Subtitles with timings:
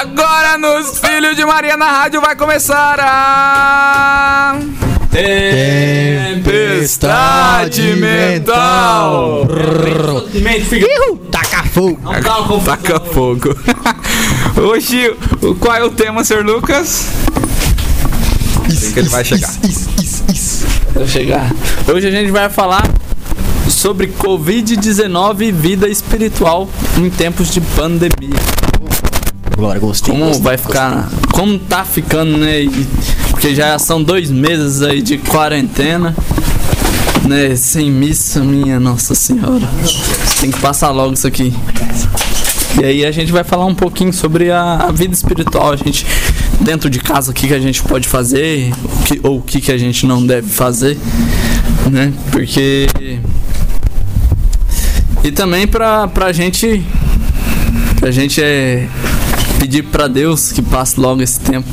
[0.00, 4.56] agora nos Filhos de Maria na rádio vai começar a.
[6.42, 9.46] Tempestade mental.
[11.30, 12.00] Taca fogo.
[12.64, 13.56] Taca fogo.
[14.60, 16.42] Hoje, o- qual é o tema, Sr.
[16.44, 17.06] Lucas?
[18.92, 19.50] que ele vai chegar.
[19.62, 20.66] Isso, isso, isso.
[20.94, 21.52] Vou chegar.
[21.86, 22.88] Hoje a gente vai falar
[23.68, 28.34] sobre Covid-19 e vida espiritual em tempos de pandemia.
[29.56, 30.12] Glória, gostei.
[30.12, 31.08] Como gostei, vai ficar.
[31.32, 32.62] Como tá ficando, né?
[32.62, 32.86] E-
[33.30, 36.14] Porque já são dois meses aí de quarentena.
[37.26, 37.56] Né?
[37.56, 39.66] Sem missa, minha Nossa Senhora.
[40.40, 41.54] Tem que passar logo isso aqui.
[42.80, 45.72] E aí a gente vai falar um pouquinho sobre a, a vida espiritual.
[45.72, 46.04] A gente,
[46.60, 49.60] dentro de casa, o que, que a gente pode fazer, o que, ou o que,
[49.60, 50.98] que a gente não deve fazer,
[51.90, 52.12] né?
[52.30, 52.88] Porque.
[55.22, 56.84] E também pra, pra gente.
[58.00, 58.86] Pra gente é,
[59.58, 61.68] pedir pra Deus que passe logo esse tempo.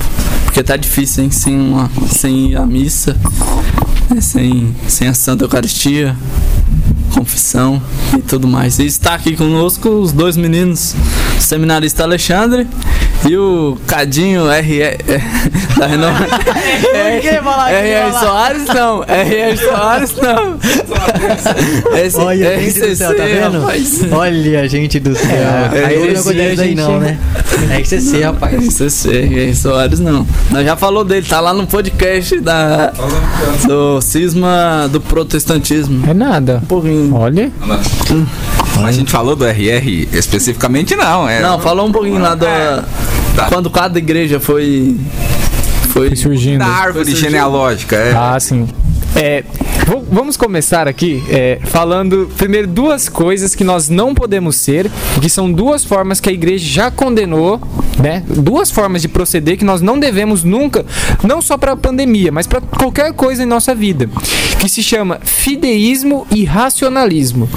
[0.45, 1.31] Porque tá difícil, hein?
[1.31, 3.15] Sem, uma, sem a missa,
[4.09, 4.19] né?
[4.19, 6.15] sem, sem a Santa Eucaristia,
[7.11, 7.81] confissão
[8.17, 8.79] e tudo mais.
[8.79, 10.95] E está aqui conosco os dois meninos,
[11.37, 12.67] o seminarista Alexandre
[13.27, 14.97] e o Cadinho R.
[15.77, 16.25] da Renova.
[16.93, 18.13] R.R.
[18.19, 19.57] Soares não, R.R.
[19.57, 20.57] Soares não.
[21.97, 23.59] Esse- Olha, gente do RCC, céu, tá vendo?
[23.61, 24.01] rapaz.
[24.11, 25.29] Olha, gente do céu.
[25.31, 27.17] É, aí esse não acontece aí não, né?
[27.71, 28.55] É que você ser, rapaz.
[28.79, 29.55] RCC, R.R.
[29.55, 30.25] Soares não.
[30.49, 32.91] Nós já falou dele, tá lá no podcast da,
[33.67, 36.09] do cisma do protestantismo.
[36.09, 36.59] É nada.
[36.63, 37.00] Um pouquinho.
[37.13, 37.51] Olha.
[38.83, 41.27] A gente falou do RR especificamente, não.
[41.27, 42.45] É, Não, falou um pouquinho lá do.
[43.35, 43.45] Tá.
[43.49, 44.97] Quando cada igreja foi.
[45.89, 46.07] Foi.
[46.07, 46.59] Foi surgindo.
[46.59, 47.95] da árvore genealógica.
[47.95, 48.13] É.
[48.15, 48.67] Ah, sim.
[49.15, 49.43] É,
[50.09, 54.89] vamos começar aqui é, falando primeiro duas coisas que nós não podemos ser,
[55.21, 57.59] que são duas formas que a igreja já condenou,
[58.01, 58.23] né?
[58.27, 60.85] Duas formas de proceder que nós não devemos nunca,
[61.23, 64.09] não só para a pandemia, mas para qualquer coisa em nossa vida,
[64.59, 67.49] que se chama fideísmo e racionalismo.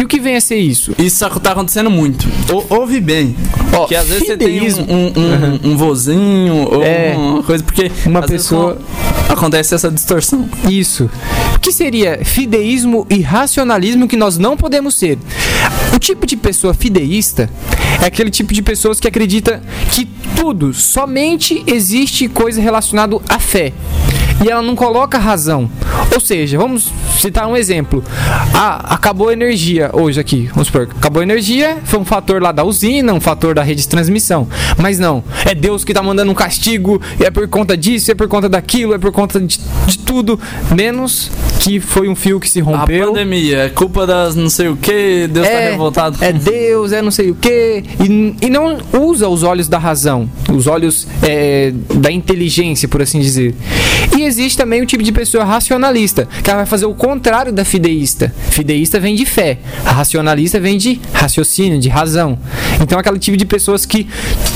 [0.00, 0.92] E o que vem a ser isso?
[0.98, 2.26] Isso tá acontecendo muito.
[2.50, 3.36] Ou, ouve bem.
[3.76, 4.86] Ó, que às vezes você tem fideísmo.
[4.88, 7.14] um, um, um, um vozinho ou É.
[7.14, 8.78] uma coisa, porque Uma pessoa-
[9.28, 10.48] acontece essa distorção.
[10.70, 11.10] Isso.
[11.54, 15.18] O que seria fideísmo e racionalismo que nós não podemos ser?
[15.94, 17.50] O tipo de pessoa fideísta
[18.02, 19.62] é aquele tipo de pessoas que acredita
[19.92, 23.72] que tudo, somente existe coisa relacionada à fé.
[24.44, 25.70] E ela não coloca razão.
[26.12, 28.02] Ou seja, vamos citar um exemplo.
[28.54, 30.48] Ah, acabou a energia hoje aqui.
[30.52, 33.82] Vamos supor, acabou a energia, foi um fator lá da usina, um fator da rede
[33.82, 34.48] de transmissão.
[34.78, 38.14] Mas não, é Deus que tá mandando um castigo, e é por conta disso, é
[38.14, 40.40] por conta daquilo, é por conta de, de tudo,
[40.74, 41.30] menos
[41.60, 43.08] que foi um fio que se A rompeu.
[43.08, 46.16] pandemia é culpa das não sei o que, Deus tá revoltado.
[46.24, 47.84] É Deus, é não sei o que.
[48.02, 53.20] E, e não usa os olhos da razão, os olhos é, da inteligência, por assim
[53.20, 53.54] dizer.
[54.16, 57.64] E existe também o tipo de pessoa racionalista, que ela vai fazer o contrário da
[57.64, 58.32] fideísta.
[58.50, 62.38] Fideísta vem de fé, racionalista vem de raciocínio, de razão.
[62.80, 64.06] Então aquele tipo de pessoas que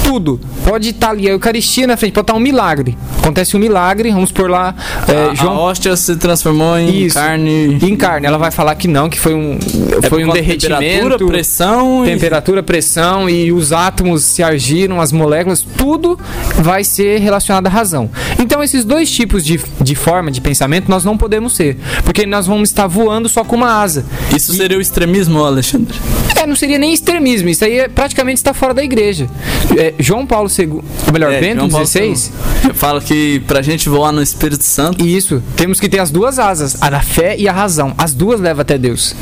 [0.04, 2.96] tudo pode estar ali, a Eucaristia na frente, pode estar um milagre.
[3.18, 4.74] Acontece um milagre, vamos por lá,
[5.08, 7.14] é, a, João a hóstia se transformou em Isso.
[7.18, 7.78] carne.
[7.82, 8.26] em carne.
[8.26, 9.58] Ela vai falar que não, que foi um,
[10.02, 10.80] É foi um derretimento.
[10.80, 16.18] Temperatura, pressão e- temperatura, pressão e os átomos se agiram, as moléculas, tudo
[16.56, 18.10] vai ser relacionado à razão.
[18.38, 22.46] Então, esses dois tipos de, de forma de pensamento nós não podemos ser, porque nós
[22.46, 24.04] vamos estar voando só com uma asa.
[24.34, 25.98] Isso seria o extremismo, Alexandre?
[26.36, 29.28] É, não seria nem extremismo, isso aí é, praticamente está fora da igreja.
[29.76, 30.66] É, João Paulo II,
[31.06, 32.30] ou melhor, É, Bento XVI.
[32.74, 36.76] Fala que pra gente voar no Espírito Santo, Isso, temos que ter as duas asas,
[36.80, 37.94] a da fé e a razão.
[37.96, 39.14] As duas levam até Deus.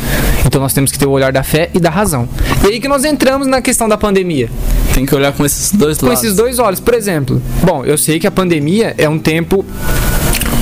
[0.46, 2.28] Então nós temos que ter o olhar da fé e da razão.
[2.64, 4.50] E aí que nós entramos na questão da pandemia.
[4.94, 6.22] tem que olhar com esses dois Com lados.
[6.22, 7.40] esses dois olhos, por exemplo.
[7.62, 9.64] Bom, eu sei que a pandemia é um tempo,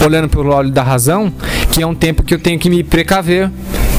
[0.05, 1.33] olhando pelo olho da razão,
[1.72, 3.50] que é um tempo que eu tenho que me precaver.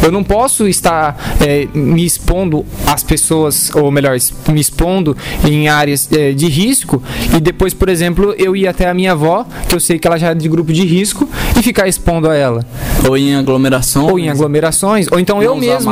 [0.01, 4.17] Eu não posso estar é, me expondo às pessoas, ou melhor,
[4.49, 5.15] me expondo
[5.47, 7.01] em áreas é, de risco
[7.35, 10.17] e depois, por exemplo, eu ir até a minha avó, que eu sei que ela
[10.17, 11.27] já é de grupo de risco,
[11.57, 12.65] e ficar expondo a ela.
[13.07, 14.05] Ou em aglomeração.
[14.07, 15.91] Ou em aglomerações, ou então eu mesmo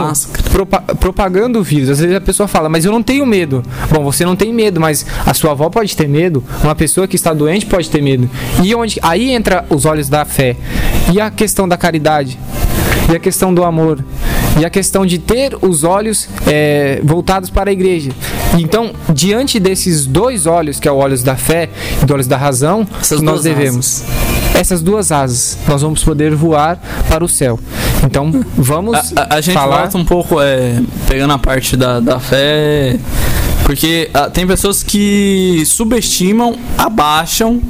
[0.51, 1.89] propa- propagando o vírus.
[1.89, 3.63] Às vezes a pessoa fala, mas eu não tenho medo.
[3.91, 7.15] Bom, você não tem medo, mas a sua avó pode ter medo, uma pessoa que
[7.15, 8.29] está doente pode ter medo.
[8.63, 10.55] E onde aí entra os olhos da fé.
[11.13, 12.37] E a questão da caridade.
[13.11, 14.03] E a questão do amor.
[14.59, 18.11] E a questão de ter os olhos é, voltados para a igreja.
[18.57, 21.69] Então, diante desses dois olhos, que é o olhos da fé
[22.01, 24.03] e do olhos da razão, Essas nós devemos
[24.55, 27.57] essas duas asas, nós vamos poder voar para o céu.
[28.03, 31.99] Então, vamos A, a- a gente falar volta um pouco, é, pegando a parte da,
[31.99, 32.97] da fé,
[33.63, 37.61] Porque ah, tem pessoas que subestimam, abaixam.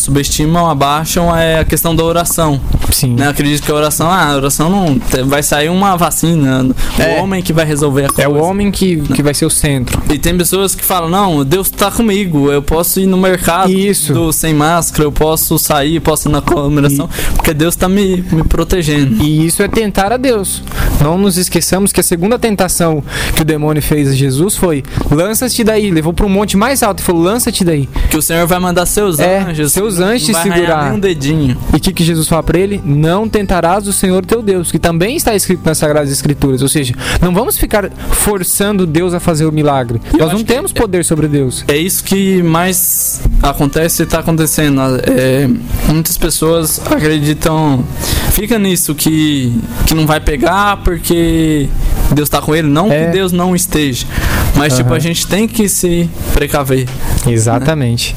[0.00, 2.60] Subestimam, abaixam é a questão da oração.
[2.90, 3.14] Sim.
[3.14, 3.28] Né?
[3.28, 4.98] Acredito que a oração, ah, a oração não.
[5.26, 6.64] Vai sair uma vacina.
[6.98, 7.20] O É.
[7.20, 8.22] homem que vai resolver a coisa.
[8.22, 10.00] É o homem que, que vai ser o centro.
[10.10, 14.12] E tem pessoas que falam, não, Deus tá comigo, eu posso ir no mercado Isso.
[14.14, 18.42] do- sem máscara, eu posso sair, posso ir na comemoração, porque Deus tá me, me
[18.44, 19.22] protegendo.
[19.22, 20.62] E isso é tentar a Deus.
[21.02, 23.02] Não nos esqueçamos que a segunda tentação
[23.36, 25.90] que o demônio fez a Jesus foi: lança-te daí.
[25.90, 27.88] Levou para um monte mais alto e falou: lança-te daí.
[28.10, 29.72] Que o Senhor vai mandar seus É, anjos.
[29.72, 30.92] seus não vai arranhar segurar.
[30.94, 31.56] um dedinho.
[31.72, 32.80] E o que, que Jesus fala para ele?
[32.84, 36.60] Não tentarás o Senhor teu Deus, que também está escrito nas Sagradas Escrituras.
[36.62, 40.00] Ou seja, não vamos ficar forçando Deus a fazer o milagre.
[40.18, 41.64] Nós não temos poder sobre Deus.
[41.68, 44.80] É isso que mais acontece e tá acontecendo.
[45.06, 45.48] É,
[45.92, 47.84] muitas pessoas acreditam.
[48.32, 49.52] Fica nisso que,
[49.86, 51.68] que não vai pegar porque
[52.12, 52.68] Deus tá com ele.
[52.68, 53.06] Não É.
[53.06, 54.06] que Deus não esteja.
[54.54, 54.96] Mas, tipo, Aham.
[54.96, 56.86] a gente tem que se precaver.
[57.26, 58.14] Exatamente.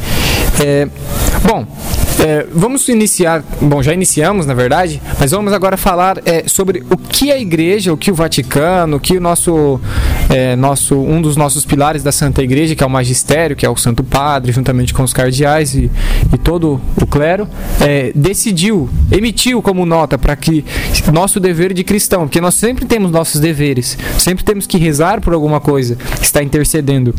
[0.59, 0.87] É,
[1.43, 1.65] bom,
[2.19, 3.43] é, vamos iniciar.
[3.61, 7.91] Bom, já iniciamos, na verdade, mas vamos agora falar é, sobre o que a igreja,
[7.91, 9.79] o que o Vaticano, o que o nosso,
[10.31, 10.95] é, nosso.
[10.95, 14.03] Um dos nossos pilares da Santa Igreja, que é o magistério, que é o Santo
[14.03, 15.91] Padre, juntamente com os cardeais e,
[16.33, 17.47] e todo o clero,
[17.81, 20.63] é, decidiu, emitiu como nota para que
[21.11, 25.33] nosso dever de cristão, porque nós sempre temos nossos deveres, sempre temos que rezar por
[25.33, 27.13] alguma coisa, está intercedendo.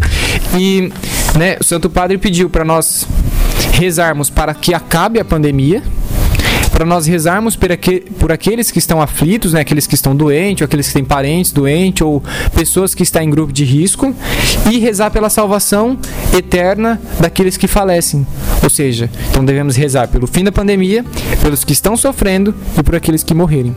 [0.58, 0.90] E
[1.36, 3.06] né, o Santo Padre pediu para nós
[3.72, 5.82] rezarmos para que acabe a pandemia,
[6.82, 10.62] para nós rezarmos por, aque- por aqueles que estão aflitos, né, aqueles que estão doentes,
[10.62, 12.20] ou aqueles que têm parentes doentes, ou
[12.56, 14.12] pessoas que estão em grupo de risco,
[14.68, 15.96] e rezar pela salvação
[16.36, 18.26] eterna daqueles que falecem.
[18.64, 21.04] Ou seja, então devemos rezar pelo fim da pandemia,
[21.40, 23.76] pelos que estão sofrendo e por aqueles que morrerem.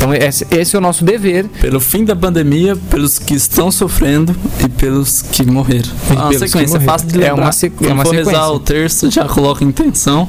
[0.00, 4.34] Então esse, esse é o nosso dever Pelo fim da pandemia, pelos que estão sofrendo
[4.64, 5.90] e pelos que morreram.
[6.08, 8.50] É uma sequência, é fácil de É uma sequ- é quando uma for rezar sequência.
[8.52, 10.26] o terço, já coloca intenção.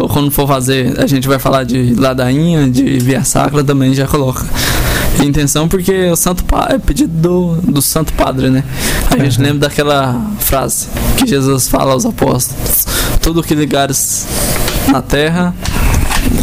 [0.00, 4.06] Ou quando for fazer, a gente vai falar de ladainha, de via sacra, também já
[4.08, 4.44] coloca
[5.24, 8.64] intenção, porque o Santo é pedido do, do Santo Padre, né?
[9.10, 9.44] A gente Uhum.
[9.44, 12.84] lembra daquela frase que Jesus fala aos apóstolos:
[13.22, 14.26] Tudo que ligares
[14.90, 15.54] na terra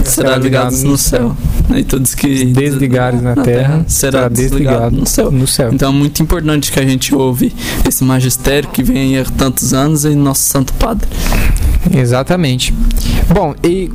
[0.05, 1.35] será ligado no céu.
[1.75, 5.31] E tudo que desligares na, terra, será desligado no céu.
[5.31, 5.71] no céu.
[5.73, 7.53] Então é muito importante que a gente ouve
[7.87, 11.07] esse magistério que vem há tantos anos e nosso Santo Padre.
[11.93, 12.73] Exatamente.
[13.33, 13.89] Bom, e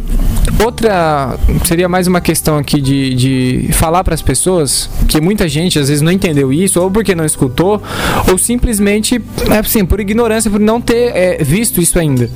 [0.65, 5.79] outra seria mais uma questão aqui de, de falar para as pessoas que muita gente
[5.79, 7.83] às vezes não entendeu isso, ou porque não escutou,
[8.31, 12.31] ou simplesmente, é assim, por ignorância, por não ter é, visto isso ainda.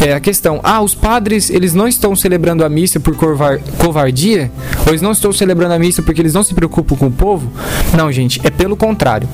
[0.00, 4.50] É a questão, ah, os padres eles não estão celebrando a missa por covar- covardia,
[4.84, 7.50] ou eles não estão celebrando a missa porque eles não se preocupam com o povo?
[7.96, 9.28] Não, gente, é pelo contrário.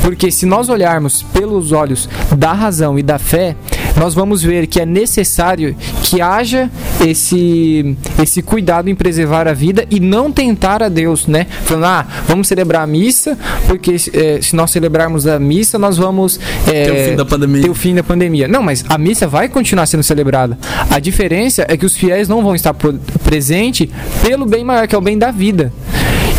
[0.00, 3.54] Porque se nós olharmos pelos olhos da razão e da fé,
[3.96, 6.70] nós vamos ver que é necessário que haja
[7.06, 11.46] esse, esse cuidado em preservar a vida e não tentar a Deus, né?
[11.64, 16.38] Falando, ah, vamos celebrar a missa, porque eh, se nós celebrarmos a missa, nós vamos
[16.66, 17.62] eh, Ter o fim da pandemia.
[17.62, 18.48] ter o fim da pandemia.
[18.48, 20.58] Não, mas a missa vai continuar sendo celebrada.
[20.90, 23.90] A diferença é que os fiéis não vão estar pro- presente
[24.22, 25.72] pelo bem maior, que é o bem da vida.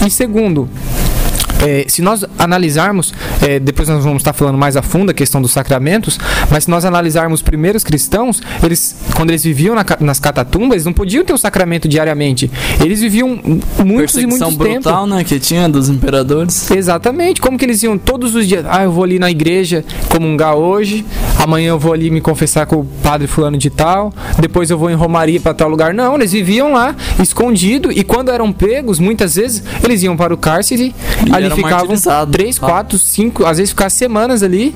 [0.05, 0.69] E segundo,
[1.65, 5.41] é, se nós analisarmos, é, depois nós vamos estar falando mais a fundo a questão
[5.41, 6.17] dos sacramentos,
[6.49, 10.85] mas se nós analisarmos os primeiros cristãos, eles, quando eles viviam na nas catatumbas, eles
[10.85, 12.49] não podiam ter o sacramento diariamente.
[12.83, 13.39] Eles viviam
[13.83, 14.55] muitos e muitos tempos.
[14.55, 15.23] brutal, né?
[15.23, 16.69] Que tinha dos imperadores.
[16.71, 18.65] Exatamente, como que eles iam todos os dias?
[18.67, 21.05] Ah, eu vou ali na igreja comungar hoje,
[21.37, 24.89] amanhã eu vou ali me confessar com o padre fulano de tal, depois eu vou
[24.89, 25.93] em Romaria para tal lugar.
[25.93, 30.37] Não, eles viviam lá, escondido, e quando eram pegos, muitas vezes, eles iam para o
[30.37, 30.93] cárcere,
[31.25, 32.31] E ali eram ficavam martirizados.
[32.31, 32.65] três, Ah.
[32.65, 34.73] quatro, cinco, às vezes ficavam semanas ali,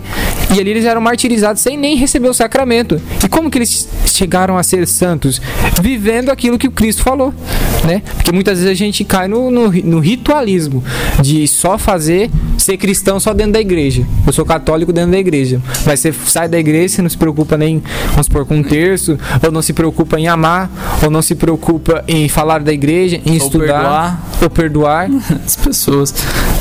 [0.55, 3.01] e ali eles eram martirizados sem nem receber o sacramento.
[3.23, 5.41] E como que eles chegaram a ser santos?
[5.81, 7.33] Vivendo aquilo que o Cristo falou,
[7.85, 8.01] né?
[8.15, 10.83] Porque muitas vezes a gente cai no, no, no ritualismo
[11.21, 14.05] de só fazer ser cristão só dentro da igreja.
[14.25, 15.61] Eu sou católico dentro da igreja.
[15.85, 19.17] Mas você sai da igreja, você não se preocupa nem, vamos supor, com um terço,
[19.43, 20.69] ou não se preocupa em amar,
[21.03, 24.23] ou não se preocupa em falar da igreja, em Ou estudar, perdoar.
[24.43, 25.09] ou perdoar.
[25.45, 26.13] as pessoas.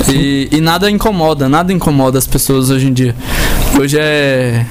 [0.08, 3.14] E, e nada incomoda, nada incomoda as pessoas hoje em dia.
[3.78, 4.64] Hoje é.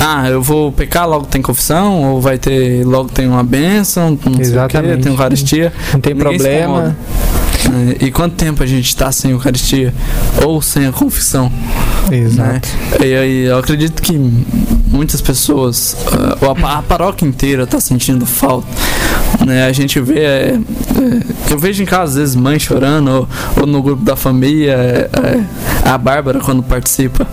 [0.00, 4.34] Ah, eu vou pecar, logo tem confissão, ou vai ter, logo tem uma bênção, não
[4.34, 4.96] sei o Exatamente.
[4.96, 5.72] quê, tem Eucaristia.
[5.92, 6.96] Não tem Ninguém problema.
[8.00, 9.94] E quanto tempo a gente está sem Eucaristia?
[10.44, 11.50] Ou sem a confissão?
[12.10, 12.68] Exato.
[13.00, 14.12] E aí eu acredito que
[14.88, 18.68] muitas pessoas, ah, ou a, a paróquia inteira está sentindo falta.
[19.46, 19.66] Né?
[19.66, 23.28] A gente vê, é, é, eu vejo em casa às vezes mãe chorando, ou,
[23.60, 27.26] ou no grupo da família, é, é, a Bárbara quando participa.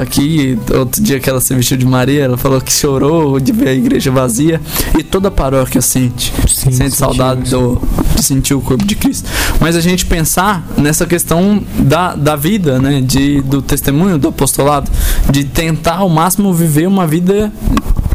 [0.00, 3.68] Aqui, outro dia que ela se vestiu de Maria, ela falou que chorou de ver
[3.68, 4.60] a igreja vazia
[4.98, 6.32] e toda a paróquia sente.
[6.48, 7.80] Sim, sente saudade do,
[8.14, 9.28] de sentir o corpo de Cristo.
[9.60, 13.00] Mas a gente pensar nessa questão da, da vida, né?
[13.00, 14.90] De, do testemunho, do apostolado,
[15.30, 17.52] de tentar ao máximo viver uma vida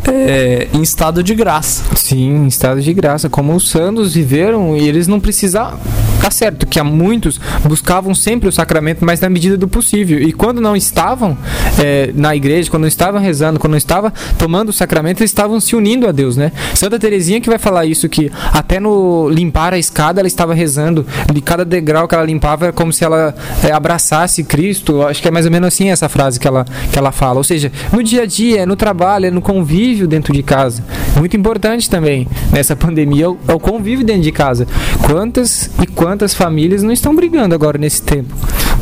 [0.08, 1.84] é, em estado de graça.
[1.96, 5.80] Sim, em estado de graça, como os santos viveram e eles não precisavam.
[6.22, 10.20] Tá certo que há muitos buscavam sempre o sacramento, mas na medida do possível.
[10.20, 11.38] E quando não estavam
[11.80, 15.60] é, na igreja, quando não estavam rezando, quando não estavam tomando o sacramento, eles estavam
[15.60, 16.52] se unindo a Deus, né?
[16.76, 21.06] Santa Terezinha que vai falar isso, que até no limpar a escada ela estava rezando.
[21.32, 23.34] De cada degrau que ela limpava era como se ela
[23.64, 25.02] é, abraçasse Cristo.
[25.04, 27.38] Acho que é mais ou menos assim essa frase que ela, que ela fala.
[27.38, 30.84] Ou seja, no dia a dia, no trabalho, é no convívio dentro de casa.
[31.18, 34.68] Muito importante também nessa pandemia é o, é o convívio dentro de casa.
[35.06, 38.34] Quantas e quantas famílias não estão brigando agora nesse tempo?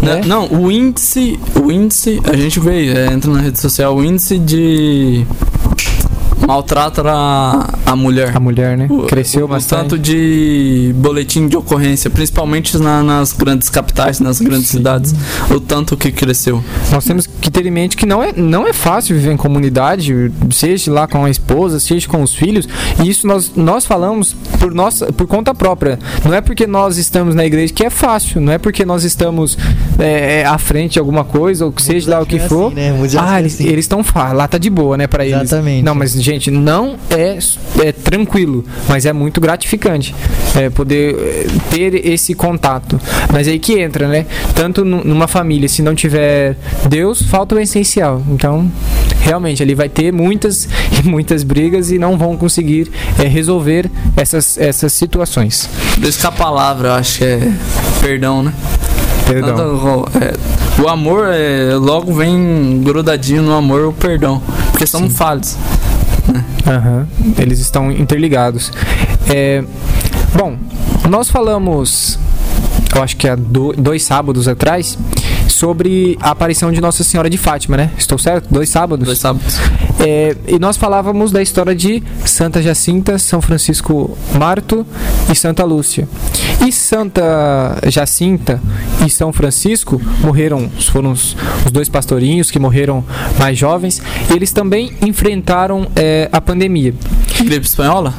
[0.02, 0.16] Né?
[0.16, 0.22] Né?
[0.26, 4.38] Não, o índice, o índice, a gente vê, é, entra na rede social, o índice
[4.38, 5.26] de
[6.46, 8.32] maltrato a, a mulher.
[8.36, 8.88] A mulher, né?
[8.90, 9.80] O- Cresceu o, bastante.
[9.82, 14.78] tanto de boletim de ocorrência, principalmente na- nas grandes capitais, nas grandes Sim.
[14.78, 15.14] cidades,
[15.50, 16.64] o tanto que cresceu.
[16.92, 20.32] Nós temos que ter em mente que não é, não é fácil viver em comunidade,
[20.52, 22.68] seja lá com a esposa, seja com os filhos,
[23.04, 25.98] e isso nós, nós falamos por, nossa, por conta própria.
[26.24, 29.58] Não é porque nós estamos na igreja que é fácil, não é porque nós estamos
[30.00, 32.74] é, à frente de alguma coisa, ou que seja lá o que assim, for.
[32.74, 32.92] né?
[32.92, 33.68] Muitos já Ah, eles assim.
[33.68, 34.04] eles estão
[34.34, 35.42] lá tá de boa, né, para eles.
[35.42, 35.84] Exatamente.
[35.84, 37.38] Não, mas gente, não é,
[37.80, 40.14] é tranquilo, mas é muito gratificante
[40.56, 43.00] é, poder é, ter esse contato.
[43.32, 44.26] Mas aí que entra, né?
[44.54, 46.58] Tanto nu- numa família, se não tiver
[46.90, 48.22] Deus, falta o essencial.
[48.30, 48.70] Então,
[49.22, 50.68] realmente, ali vai ter muitas
[51.04, 55.70] e muitas brigas e não vão conseguir é, resolver essas, essas situações.
[55.96, 57.52] Por isso que a palavra, eu acho que é
[58.02, 58.54] perdão, né?
[59.26, 60.06] Perdão.
[60.22, 64.42] É, o amor é, logo vem grudadinho no amor o perdão.
[64.72, 65.58] Porque somos falhos.
[66.68, 67.08] Aham,
[67.38, 68.72] Eles estão interligados.
[69.34, 69.64] É,
[70.36, 70.58] bom,
[71.10, 72.20] nós falamos,
[72.98, 74.98] eu acho que há do- dois sábados atrás,
[75.48, 77.92] sobre a aparição de Nossa Senhora de Fátima, né?
[77.98, 78.48] Estou certo?
[78.52, 79.06] Dois sábados.
[79.06, 79.56] Dois sábados.
[80.00, 84.86] É, e nós falávamos da história de Santa Jacinta, São Francisco Marto
[85.32, 86.08] e Santa Lúcia.
[86.66, 88.60] E Santa Jacinta
[89.06, 91.36] e São Francisco morreram, foram os,
[91.66, 93.04] os dois pastorinhos que morreram
[93.40, 94.02] mais jovens.
[94.30, 96.94] E eles também enfrentaram é, a pandemia.
[97.40, 98.14] Gripe espanhola?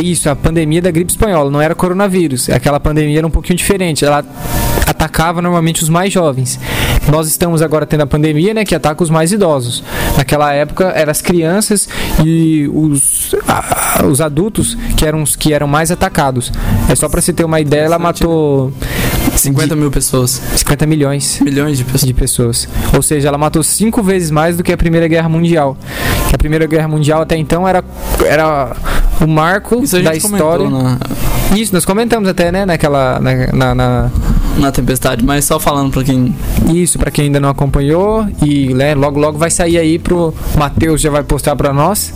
[0.00, 2.48] Isso, a pandemia da gripe espanhola, não era coronavírus.
[2.50, 4.04] Aquela pandemia era um pouquinho diferente.
[4.04, 4.24] Ela
[4.86, 6.58] atacava normalmente os mais jovens.
[7.10, 9.82] Nós estamos agora tendo a pandemia, né, que ataca os mais idosos.
[10.16, 11.88] Naquela época eram as crianças
[12.24, 16.52] e os, a- os adultos que eram os que eram mais atacados.
[16.88, 18.72] É só para você ter uma ideia, ela matou
[19.42, 20.40] 50 mil pessoas.
[20.56, 22.06] 50 milhões Milhões de pessoas.
[22.06, 22.68] de pessoas.
[22.94, 25.76] Ou seja, ela matou cinco vezes mais do que a Primeira Guerra Mundial.
[26.28, 27.82] Que a Primeira Guerra Mundial até então era,
[28.24, 28.74] era
[29.20, 30.68] o marco da história.
[30.70, 30.98] na,
[31.56, 33.18] Isso, nós comentamos até, né, naquela.
[33.20, 34.10] Na, na- na-
[34.58, 36.34] na tempestade, mas só falando pra quem.
[36.72, 38.26] isso, pra quem ainda não acompanhou.
[38.44, 40.34] E né, logo, logo vai sair aí pro.
[40.56, 42.12] Matheus já vai postar pra nós.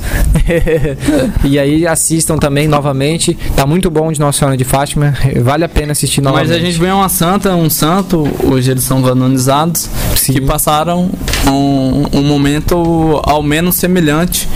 [1.44, 3.36] e aí assistam também novamente.
[3.56, 5.14] Tá muito bom de Nossa Senhora de Fátima.
[5.42, 6.48] Vale a pena assistir novamente.
[6.48, 10.34] Mas a gente vê uma santa, um santo, hoje eles são canonizados, Sim.
[10.34, 11.10] que passaram
[11.48, 14.48] um, um momento ao menos semelhante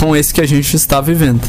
[0.00, 1.40] com esse que a gente está vivendo.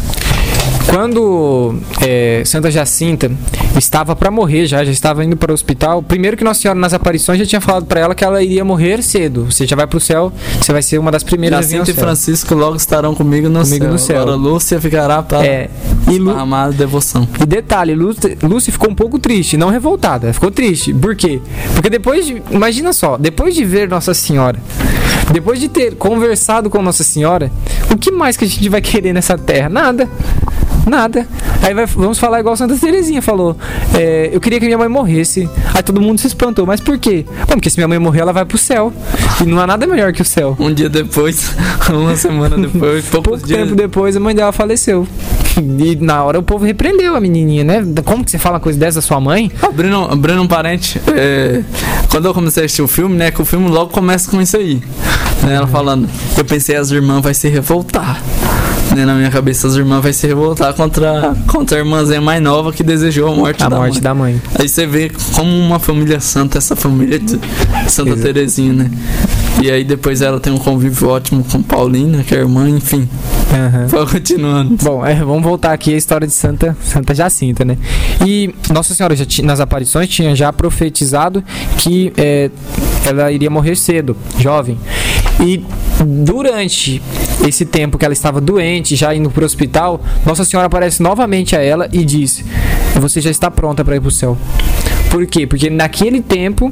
[0.88, 3.32] Quando é, Santa Jacinta
[3.78, 6.94] estava para morrer já, já estava indo para o hospital, primeiro que Nossa Senhora nas
[6.94, 9.46] aparições já tinha falado para ela que ela iria morrer cedo.
[9.52, 10.32] Você já vai pro céu,
[10.62, 12.02] você vai ser uma das primeiras a vir ao Jacinto e.
[12.02, 13.92] Francisco logo estarão comigo no Comigo céu.
[13.92, 14.22] no céu.
[14.22, 15.70] Agora Lúcia ficará para É,
[16.10, 17.28] e, Lu, amar devoção.
[17.42, 20.94] e detalhe, Lúcia, Lúcia ficou um pouco triste, não revoltada, ficou triste.
[20.94, 21.42] Por quê?
[21.74, 22.42] Porque depois de.
[22.52, 24.60] Imagina só, depois de ver Nossa Senhora,
[25.34, 27.52] depois de ter conversado com Nossa Senhora,
[27.96, 29.70] o que mais que a gente vai querer nessa terra?
[29.70, 30.10] Nada.
[30.86, 31.28] Nada.
[31.62, 33.58] Aí vai- vamos falar igual Santa Terezinha falou.
[33.94, 35.50] É, eu queria que minha mãe morresse.
[35.74, 36.66] Aí todo mundo se espantou.
[36.66, 37.26] Mas por quê?
[37.48, 38.94] Bom, porque se minha mãe morrer, ela vai pro céu.
[39.42, 40.56] E não há nada melhor que o céu.
[40.60, 41.56] Um dia depois,
[41.90, 43.60] uma semana depois, Pouco dias.
[43.62, 45.08] tempo depois, a mãe dela faleceu.
[45.58, 47.84] E na hora o povo repreendeu a menininha, né?
[48.04, 49.50] Como que você fala uma coisa dessa da sua mãe?
[49.62, 51.62] Abrindo, abrindo um parente, é,
[52.10, 54.58] quando eu comecei a assistir o filme, né, que o filme logo começa com isso
[54.58, 54.82] aí.
[55.44, 58.22] Né, ela falando, eu pensei as irmãs vai se revoltar.
[58.94, 62.72] Né, na minha cabeça, as irmãs vai se revoltar contra, contra a irmãzinha mais nova
[62.72, 64.02] que desejou a morte A da morte mãe.
[64.02, 64.42] da mãe.
[64.60, 67.40] Aí você vê como uma família santa, essa família de
[67.88, 68.22] Santa Exato.
[68.22, 68.92] Terezinha, né?
[69.62, 73.08] E aí depois ela tem um convívio ótimo com Paulina, que é a irmã, enfim.
[73.90, 74.76] Foi continuando.
[74.84, 77.78] Bom, é, vamos voltar aqui à história de Santa, Santa Jacinta, né?
[78.26, 81.44] E Nossa Senhora já nas aparições tinha já profetizado
[81.78, 82.50] que é,
[83.06, 84.78] ela iria morrer cedo, jovem.
[85.40, 85.64] E
[86.06, 87.02] durante
[87.46, 91.56] esse tempo que ela estava doente, já indo para o hospital, Nossa Senhora aparece novamente
[91.56, 92.44] a ela e diz:
[92.96, 94.38] Você já está pronta para ir para o céu.
[95.10, 95.48] Por quê?
[95.48, 96.72] Porque naquele tempo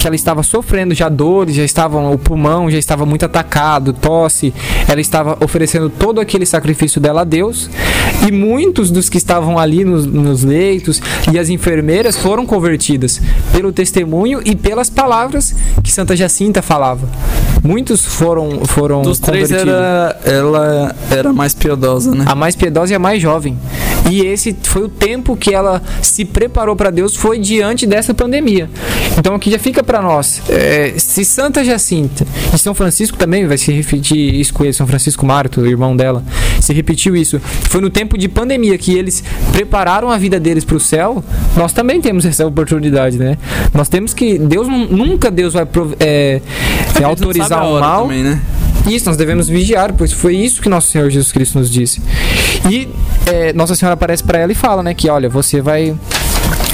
[0.00, 4.54] que ela estava sofrendo já dores, já estavam o pulmão já estava muito atacado, tosse,
[4.88, 7.68] ela estava oferecendo todo aquele sacrifício dela a Deus
[8.26, 11.02] e muitos dos que estavam ali nos, nos leitos
[11.32, 13.20] e as enfermeiras foram convertidas
[13.52, 17.08] pelo testemunho e pelas palavras que Santa Jacinta falava.
[17.62, 22.24] Muitos foram foram Dos três era, ela era mais piedosa, né?
[22.26, 23.58] A mais piedosa e a mais jovem.
[24.10, 28.68] E esse foi o tempo que ela se preparou para Deus, foi diante dessa pandemia.
[29.18, 30.40] Então aqui já fica para nós.
[30.48, 34.86] é, se Santa Jacinta e São Francisco também vai se repetir isso com ele, São
[34.86, 36.24] Francisco Marto, o irmão dela,
[36.60, 37.38] se repetiu isso.
[37.68, 41.22] Foi no tempo de pandemia que eles prepararam a vida deles para o céu.
[41.56, 43.36] Nós também temos essa oportunidade, né?
[43.74, 45.66] Nós temos que Deus nu- nunca Deus vai
[46.00, 46.40] é,
[47.00, 48.02] é, autorizar sabe a o mal.
[48.02, 48.40] Também, né?
[48.86, 52.00] Isso, nós devemos vigiar, pois foi isso que nosso Senhor Jesus Cristo nos disse.
[52.70, 52.88] E
[53.26, 55.94] é, Nossa Senhora aparece para ela e fala, né, que olha, você vai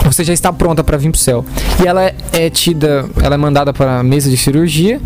[0.05, 1.45] você já está pronta para vir pro céu.
[1.83, 5.01] E ela é tida, ela é mandada para a mesa de cirurgia,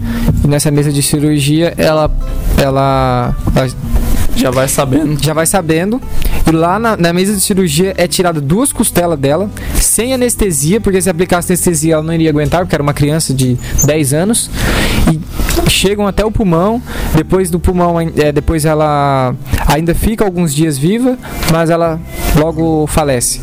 [0.45, 2.11] e nessa mesa de cirurgia ela
[2.59, 3.69] ela, ela
[4.37, 5.23] Já vai sabendo.
[5.23, 6.00] já vai sabendo.
[6.47, 11.00] E lá na, na mesa de cirurgia é tirada duas costelas dela, sem anestesia, porque
[11.00, 14.50] se aplicasse anestesia ela não iria aguentar, porque era uma criança de 10 anos.
[15.11, 15.19] E
[15.69, 16.83] chegam até o pulmão.
[17.14, 19.35] Depois do pulmão, é, depois ela
[19.66, 21.19] ainda fica alguns dias viva,
[21.52, 22.00] mas ela
[22.37, 23.40] logo falece.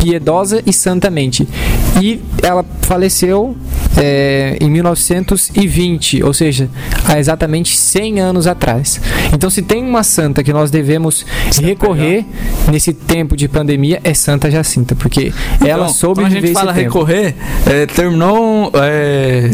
[0.00, 1.48] Piedosa e santamente.
[2.00, 3.56] E ela faleceu
[3.96, 6.68] é, em 1920, ou seja,
[7.06, 9.00] há exatamente 100 anos atrás.
[9.32, 11.24] Então, se tem uma santa que nós devemos
[11.62, 12.24] recorrer
[12.70, 16.72] nesse tempo de pandemia, é Santa Jacinta, porque ela Então, soube quando a gente fala
[16.72, 16.98] esse tempo.
[16.98, 17.34] recorrer,
[17.66, 19.50] é, terminou é,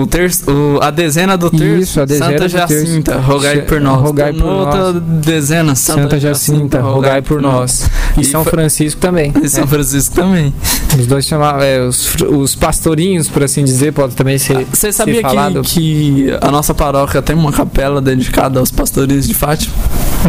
[0.00, 1.82] o terço, o- a dezena do terço.
[1.82, 2.74] Isso, a dezena Santa do terço.
[2.74, 4.00] Jacinta, rogai por nós.
[4.00, 7.88] rogai por outra dezena, Santa, Santa Jacinta, rogai por nós.
[8.16, 9.32] E, E São Francisco também.
[9.42, 10.52] E São Francisco também.
[10.98, 14.66] Os dois chamavam, é, os, os pastorinhos, por assim dizer, pode também ser.
[14.72, 15.62] Você sabia falado.
[15.62, 19.72] que, que a nossa paróquia tem uma capela dedicada aos pastores de Fátima?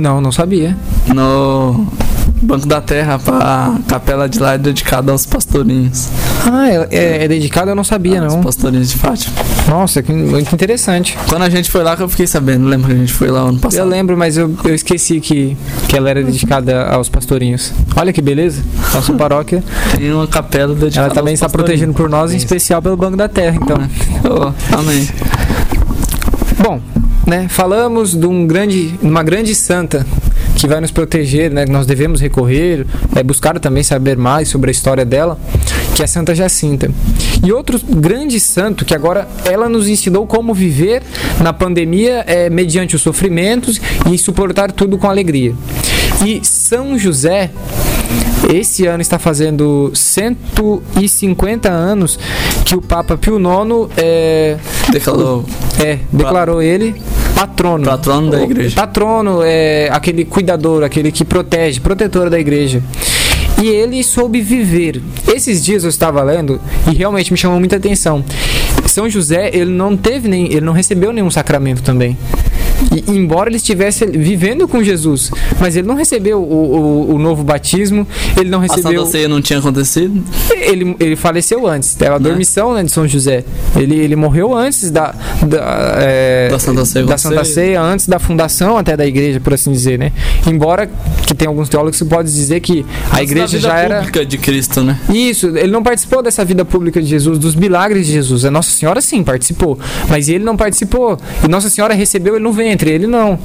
[0.01, 0.75] Não, não sabia.
[1.13, 1.85] No
[2.43, 6.09] Banco da Terra, a capela de lá é dedicada aos pastorinhos.
[6.45, 8.43] Ah, é, é, é dedicado, eu não sabia, Aos não.
[8.43, 9.33] pastorinhos de Fátima.
[9.67, 11.17] Nossa, que muito interessante.
[11.27, 13.41] Quando a gente foi lá que eu fiquei sabendo, lembra que a gente foi lá
[13.41, 13.87] ano Eu passado?
[13.87, 17.71] lembro, mas eu, eu esqueci que, que ela era dedicada aos pastorinhos.
[17.95, 18.61] Olha que beleza.
[18.93, 19.63] Nossa paróquia,
[19.97, 23.27] Tem uma capela dedicada ela também está protegendo por nós, em especial pelo Banco da
[23.29, 23.77] Terra, então.
[24.25, 25.07] Oh, amém.
[26.61, 26.79] Bom,
[27.25, 30.05] né, falamos de um grande, uma grande santa
[30.63, 34.69] que vai nos proteger, né, que nós devemos recorrer, é, buscar também saber mais sobre
[34.69, 35.37] a história dela,
[35.93, 36.89] que é Santa Jacinta.
[37.43, 41.03] E outro grande santo que agora ela nos ensinou como viver
[41.41, 45.53] na pandemia é, mediante os sofrimentos e suportar tudo com alegria.
[46.25, 47.51] E São José,
[48.49, 52.17] esse ano está fazendo 150 anos
[52.63, 54.57] que o Papa Pio IX é,
[54.89, 55.43] Declarou
[55.83, 56.95] é, declarou ele
[57.35, 57.85] patrono.
[57.85, 58.75] Patrono da igreja.
[58.75, 62.81] Patrono é aquele cuidador, aquele que protege, protetor da igreja.
[63.61, 65.01] E ele soube viver.
[65.27, 66.59] Esses dias eu estava lendo
[66.91, 68.23] e realmente me chamou muita atenção.
[68.85, 72.17] São José, ele não teve nem, ele não recebeu nenhum sacramento também.
[72.91, 77.43] E, embora ele estivesse vivendo com Jesus, mas ele não recebeu o, o, o novo
[77.43, 78.07] batismo,
[78.37, 80.23] ele não a recebeu Santa Ceia não tinha acontecido?
[80.51, 82.29] ele, ele faleceu antes, era a Né?
[82.29, 83.43] dormição né, de São José.
[83.75, 85.13] Ele, ele morreu antes da,
[85.45, 87.43] da, é, Da Santa Ceia da Santa.
[87.43, 90.11] Ceia, antes da fundação até da igreja, por assim dizer, né?
[90.47, 90.89] Embora
[91.27, 94.37] que tem alguns teólogos que podem dizer que a da igreja já era pública de
[94.37, 94.97] Cristo, né?
[95.13, 98.45] isso, ele não participou dessa vida pública de Jesus, dos milagres de Jesus.
[98.45, 99.77] A Nossa Senhora sim participou,
[100.09, 101.17] mas ele não participou.
[101.43, 103.37] E Nossa Senhora recebeu ele no ventre, ele não.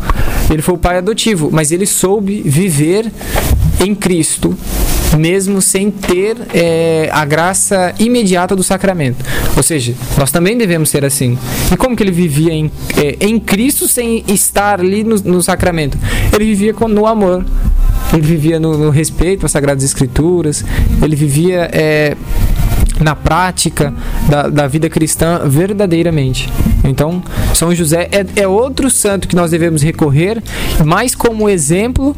[0.51, 3.11] Ele foi o pai adotivo, mas ele soube viver
[3.85, 4.57] em Cristo,
[5.19, 9.23] mesmo sem ter eh, a graça imediata do sacramento.
[9.57, 11.37] Ou seja, nós também devemos ser assim.
[11.73, 15.99] E como que ele vivia em, eh, em Cristo sem estar ali no, no sacramento?
[16.35, 17.45] Ele vivia com- no amor.
[18.13, 20.65] Ele vivia no, no respeito às Sagradas Escrituras,
[21.03, 22.17] ele vivia é,
[23.05, 23.93] na prática
[24.31, 26.49] da, da vida cristã verdadeiramente.
[26.89, 27.23] Então,
[27.55, 30.43] São José é, é outro santo que nós devemos recorrer,
[30.85, 32.17] mais como exemplo,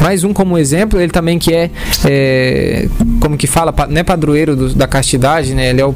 [0.00, 1.70] mais um como exemplo, ele também que é,
[2.04, 2.88] é,
[3.20, 5.70] como que fala, não é padroeiro do- da castidade, né?
[5.70, 5.94] Ele é o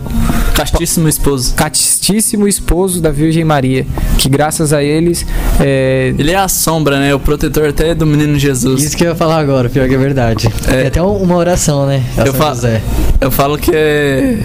[0.54, 1.54] Castíssimo esposo.
[1.54, 3.84] castíssimo esposo da Virgem Maria,
[4.16, 5.26] que graças a eles
[5.60, 7.14] é, Ele é a sombra, né?
[7.14, 8.82] O protetor até do menino Jesus.
[8.82, 10.48] Isso que eu ia falar agora, pior que é verdade.
[10.68, 10.76] É.
[10.78, 12.02] Tem até um- uma oração, né?
[12.24, 12.80] Eu falo- José.
[13.20, 14.38] Eu falo que é.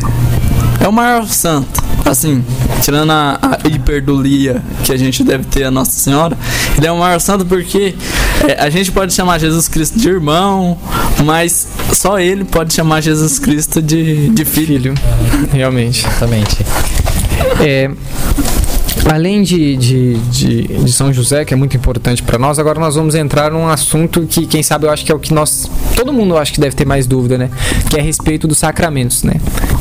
[0.81, 1.81] É o maior santo.
[2.03, 2.43] Assim,
[2.81, 6.37] tirando a, a hiperdulia que a gente deve ter a Nossa Senhora,
[6.77, 7.95] ele é o maior santo porque
[8.47, 10.77] é, a gente pode chamar Jesus Cristo de irmão,
[11.23, 14.65] mas só ele pode chamar Jesus Cristo de, de filho.
[14.65, 14.93] filho,
[15.51, 16.05] realmente.
[16.05, 16.57] Exatamente.
[17.59, 17.89] É,
[19.11, 22.95] além de, de, de, de São José, que é muito importante para nós, agora nós
[22.95, 25.69] vamos entrar num assunto que, quem sabe, eu acho que é o que nós.
[25.95, 27.49] Todo mundo acho que deve ter mais dúvida, né?
[27.89, 29.33] Que é a respeito dos sacramentos, né?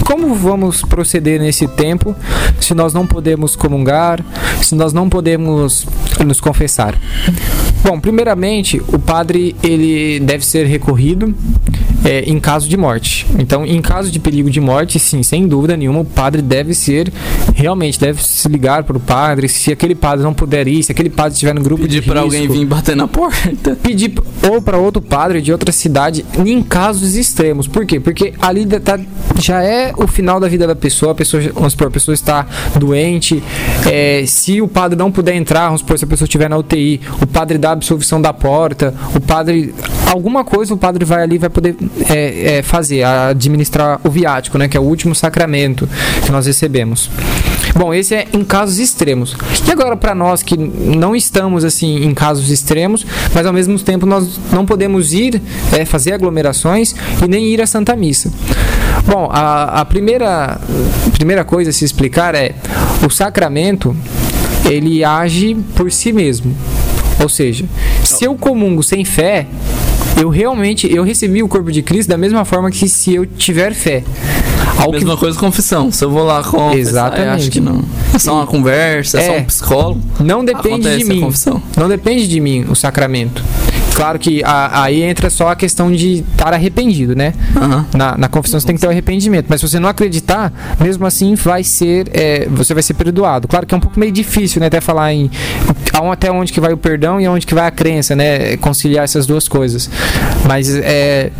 [0.04, 2.14] Como vamos proceder nesse tempo
[2.60, 4.24] se nós não podemos comungar,
[4.62, 5.86] se nós não podemos
[6.24, 6.98] nos confessar?
[7.84, 11.34] Bom, primeiramente, o padre ele deve ser recorrido
[12.04, 13.26] é, em caso de morte.
[13.38, 17.12] Então, em caso de perigo de morte, sim, sem dúvida nenhuma, o padre deve ser
[17.60, 19.48] realmente deve se ligar para o padre.
[19.48, 22.22] Se aquele padre não puder ir, se aquele padre estiver no grupo Pedir de pra
[22.22, 23.76] risco, alguém vir bater na porta.
[23.82, 24.14] pedir
[24.48, 27.66] ou para outro padre de outra cidade em casos extremos.
[27.66, 28.00] Por quê?
[28.00, 28.98] Porque ali tá-
[29.38, 31.12] já é o final da vida da pessoa.
[31.12, 32.46] A pessoa, vamos supor, a pessoa está
[32.78, 33.42] doente.
[33.90, 37.00] é, se o padre não puder entrar, vamos supor, se a pessoa estiver na UTI,
[37.20, 38.94] o padre dá a absolvição da porta.
[39.14, 39.74] O padre,
[40.06, 41.76] alguma coisa, o padre vai ali, vai poder
[42.08, 44.68] é, é, fazer, administrar o viático, né?
[44.68, 45.88] Que é o último sacramento
[46.24, 47.10] que nós recebemos.
[47.74, 49.36] Bom, esse é em casos extremos.
[49.66, 54.06] E agora para nós que não estamos assim em casos extremos, mas ao mesmo tempo
[54.06, 55.40] nós não podemos ir
[55.72, 58.30] é, fazer aglomerações e nem ir à Santa Missa.
[59.06, 60.60] Bom, a, a primeira
[61.12, 62.54] primeira coisa a se explicar é
[63.04, 63.96] o sacramento
[64.68, 66.54] ele age por si mesmo.
[67.20, 67.66] Ou seja,
[68.02, 69.46] se eu comungo sem fé,
[70.20, 73.74] eu realmente eu recebi o corpo de Cristo da mesma forma que se eu tiver
[73.74, 74.04] fé.
[74.76, 75.92] Ao que Mesma coisa confissão.
[75.92, 77.28] Se eu vou lá com Exatamente.
[77.28, 77.82] acho que não.
[78.14, 79.38] É só uma conversa, é, só É.
[79.40, 80.00] um psicólogo.
[80.20, 81.28] Não depende de mim.
[81.76, 83.42] Não depende de mim o sacramento.
[83.94, 87.34] Claro que a- aí entra só a questão de estar arrependido, né?
[87.56, 87.86] Aham.
[87.94, 89.46] Na, na confissão você tem que ter o arrependimento.
[89.48, 92.08] Mas se você não acreditar, mesmo assim vai ser.
[92.12, 93.46] é, você vai ser perdoado.
[93.46, 94.66] Claro que é um pouco meio difícil, né?
[94.68, 95.30] Até falar em
[96.12, 98.56] até onde que vai o perdão e aonde que vai a crença, né?
[98.56, 99.90] Conciliar essas duas coisas.
[100.46, 101.30] Mas é,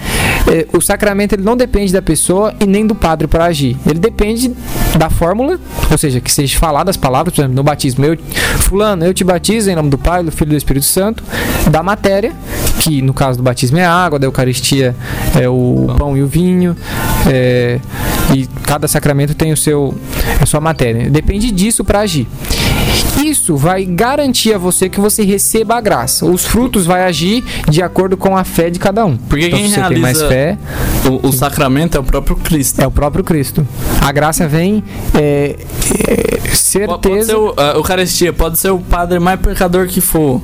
[0.47, 3.77] é, o sacramento ele não depende da pessoa e nem do padre para agir.
[3.87, 4.53] Ele depende
[4.99, 5.59] da fórmula,
[5.91, 8.05] ou seja, que seja falada as palavras, por exemplo, no batismo.
[8.05, 8.19] Eu,
[8.59, 11.23] fulano, eu te batizo em nome do Pai, do Filho e do Espírito Santo,
[11.71, 12.33] da matéria,
[12.81, 14.95] que no caso do batismo é a água, da Eucaristia
[15.39, 16.77] é o pão e o vinho,
[17.31, 17.79] é,
[18.35, 19.95] e cada sacramento tem o seu,
[20.41, 21.11] a sua matéria.
[21.11, 22.27] Depende disso para agir.
[23.23, 26.25] Isso vai garantir a você que você receba a graça.
[26.25, 29.17] Os frutos vai agir de acordo com a fé de cada um.
[29.17, 30.57] Porque Então, quem se você tem mais fé,
[31.07, 32.81] O, o sacramento é o próprio Cristo.
[32.81, 33.67] é o próprio Cristo.
[34.01, 34.83] A graça vem
[35.15, 35.57] é,
[36.09, 36.41] é,
[36.87, 37.27] Pode, pode certeza.
[37.27, 40.41] ser o, a Eucaristia, pode ser o padre mais pecador que for.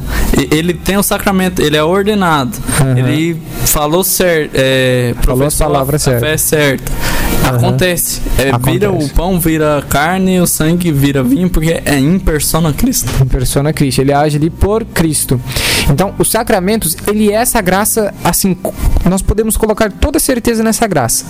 [0.50, 2.56] Ele tem o sacramento, ele é ordenado.
[2.80, 2.98] Aham.
[2.98, 4.52] Ele falou certo.
[4.54, 6.16] É, Falou as palavras a.
[6.16, 6.92] A certa.
[7.44, 7.56] Aham.
[7.56, 8.20] Acontece.
[8.38, 9.10] É, Vira Acontece.
[9.10, 13.10] o pão, vira carne, o sangue vira vinho, porque é em persona Cristo.
[13.22, 15.40] em persona Cristo, ele age ali por Cristo.
[15.90, 18.56] Então, os sacramentos, ele é essa graça, assim,
[19.08, 21.24] nós podemos colocar toda certeza nessa graça.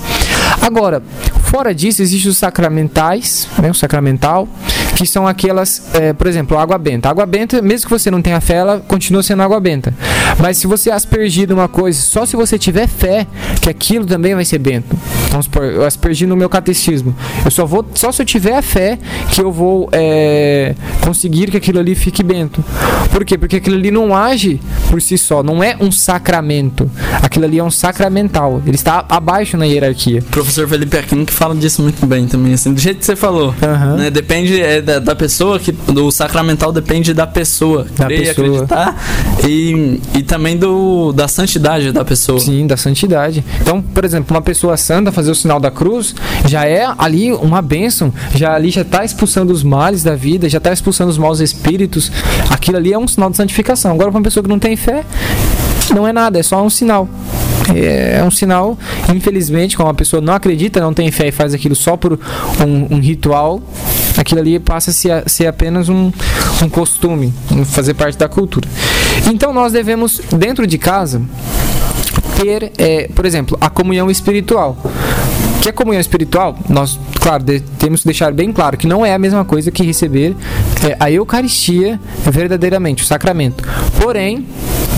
[0.62, 1.03] Agora,
[1.45, 4.49] fora disso, existem os sacramentais, né, o sacramental,
[4.96, 7.09] que são aquelas, é, por exemplo, água benta.
[7.09, 9.94] A água benta, mesmo que você não tenha fé, ela continua sendo água benta.
[10.38, 13.26] Mas se você aspergir uma coisa, só se você tiver fé,
[13.61, 14.96] que aquilo também vai ser bento.
[15.30, 17.14] Vamos supor, eu aspergi no meu catecismo.
[17.44, 18.98] Eu só vou, só se eu tiver a fé
[19.30, 22.64] que eu vou é, conseguir que aquilo ali fique bento.
[23.11, 23.37] Por quê?
[23.37, 26.90] Porque aquilo ali não age por si só, não é um sacramento.
[27.22, 28.62] Aquilo ali é um sacramental.
[28.66, 30.20] Ele está abaixo na hierarquia.
[30.20, 33.16] O professor Felipe Aquino que fala disso muito bem também, assim, do jeito que você
[33.16, 33.54] falou.
[33.62, 33.96] Aham.
[33.96, 34.11] né?
[34.11, 37.87] Depende é, da, da pessoa, que do sacramental depende da pessoa.
[37.96, 38.46] Da crer pessoa.
[38.46, 38.96] acreditar.
[39.46, 42.38] E, e também do, da santidade da pessoa.
[42.40, 43.44] Sim, da santidade.
[43.61, 46.14] Então, por exemplo, uma pessoa santa fazer o sinal da cruz
[46.46, 50.59] já é ali uma bênção, já ali já está expulsando os males da vida, já
[50.59, 52.11] está expulsando os maus espíritos.
[52.49, 53.92] Aquilo ali é um sinal de santificação.
[53.92, 55.05] Agora, para uma pessoa que não tem fé,
[55.94, 57.09] não é nada, é só um sinal.
[57.75, 58.79] É um sinal,
[59.12, 62.94] infelizmente, quando uma pessoa não acredita, não tem fé e faz aquilo só por um,
[62.94, 63.61] um ritual,
[64.16, 66.11] aquilo ali passa a ser, apenas um,
[66.62, 68.68] um costume, um fazer parte da cultura.
[69.31, 71.20] Então nós devemos, dentro de casa,
[72.40, 74.76] ter, é, por exemplo, a comunhão espiritual.
[75.57, 76.57] O que é comunhão espiritual?
[76.68, 79.83] Nós, claro, de- temos que deixar bem claro que não é a mesma coisa que
[79.83, 80.37] receber
[80.88, 83.64] é, a Eucaristia verdadeiramente, o sacramento.
[84.00, 84.46] Porém,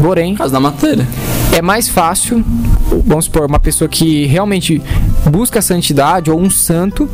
[0.02, 1.06] porém, Por causa da matéria.
[1.52, 2.44] é mais fácil,
[3.06, 4.82] vamos supor, uma pessoa que realmente
[5.30, 7.08] busca a santidade ou um santo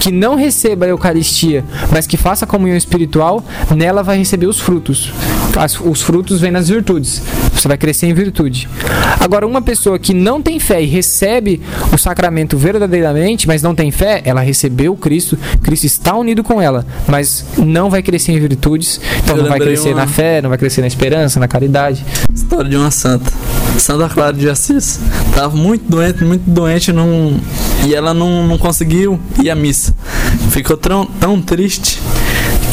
[0.00, 3.42] que não receba a Eucaristia, mas que faça a comunhão espiritual,
[3.74, 5.12] nela vai receber os frutos.
[5.56, 7.22] As- os frutos vêm nas virtudes.
[7.52, 8.68] Você vai crescer em virtude.
[9.20, 13.90] Agora, uma pessoa que não tem fé e recebe o sacramento verdadeiramente, mas não tem
[13.90, 19.00] fé, ela recebeu Cristo, Cristo está unido com ela, mas não vai crescer em virtudes,
[19.22, 22.04] então Eu não vai crescer uma- na fé, não vai crescer na esperança, na caridade.
[22.34, 23.32] História de uma santa.
[23.78, 25.00] Santa Clara de Assis.
[25.34, 27.38] Tava muito doente, muito doente não...
[27.86, 29.94] e ela não, não conseguiu ir à missa.
[30.50, 32.00] Ficou tão, tão triste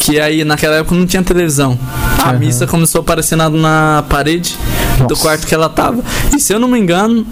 [0.01, 1.77] que aí naquela época não tinha televisão.
[2.23, 2.39] A Aham.
[2.39, 4.55] missa começou a aparecer na, na parede
[4.97, 5.21] do Nossa.
[5.21, 6.03] quarto que ela tava.
[6.35, 7.25] E se eu não me engano,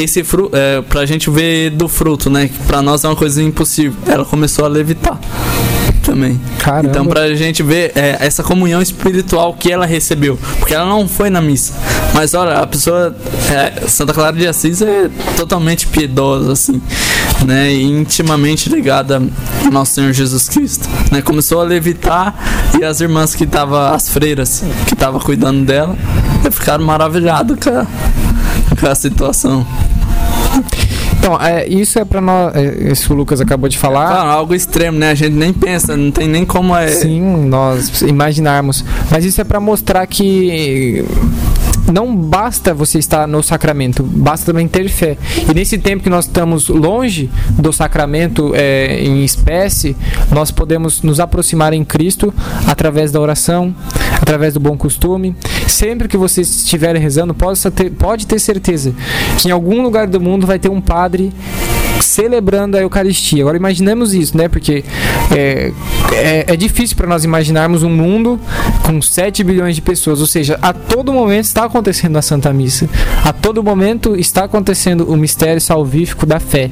[0.00, 2.48] esse fruto, é, pra gente ver do fruto, né?
[2.48, 3.94] Que pra nós é uma coisa impossível.
[4.06, 5.18] Ela começou a levitar
[6.02, 6.40] também.
[6.58, 6.88] Caramba.
[6.88, 11.30] Então, pra gente ver é, essa comunhão espiritual que ela recebeu, porque ela não foi
[11.30, 11.72] na missa.
[12.14, 13.16] Mas olha, a pessoa,
[13.50, 16.80] é, Santa Clara de Assis é totalmente piedosa, assim,
[17.46, 17.72] né?
[17.72, 19.22] E intimamente ligada
[19.64, 21.22] ao nosso Senhor Jesus Cristo, né?
[21.22, 22.34] Começou a levitar
[22.78, 25.96] e as irmãs que estavam, as freiras que estavam cuidando dela,
[26.50, 27.86] ficaram maravilhadas com a,
[28.76, 29.66] com a situação.
[31.22, 32.52] Então, é, isso é pra nós.
[32.56, 34.08] É, isso que o Lucas acabou de falar.
[34.08, 35.12] Claro, algo extremo, né?
[35.12, 36.88] A gente nem pensa, não tem nem como é.
[36.88, 38.84] Sim, nós imaginarmos.
[39.08, 41.04] Mas isso é para mostrar que
[41.90, 45.16] não basta você estar no sacramento, basta também ter fé.
[45.48, 49.96] E nesse tempo que nós estamos longe do sacramento é, em espécie,
[50.30, 52.32] nós podemos nos aproximar em Cristo
[52.66, 53.74] através da oração,
[54.20, 55.34] através do bom costume.
[55.66, 58.94] Sempre que você estiver rezando, possa ter, pode ter certeza
[59.38, 61.32] que em algum lugar do mundo vai ter um padre
[62.00, 63.42] celebrando a Eucaristia.
[63.42, 64.48] Agora imaginemos isso, né?
[64.48, 64.84] Porque
[65.36, 65.72] é,
[66.12, 68.40] é, é difícil para nós imaginarmos um mundo
[68.82, 72.88] com 7 bilhões de pessoas, ou seja, a todo momento está acontecendo a Santa Missa,
[73.24, 76.70] a todo momento está acontecendo o mistério salvífico da fé.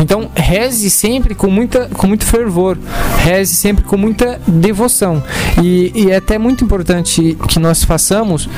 [0.00, 2.76] Então, reze sempre com, muita, com muito fervor,
[3.18, 5.22] reze sempre com muita devoção.
[5.62, 8.48] E, e é até muito importante que nós façamos.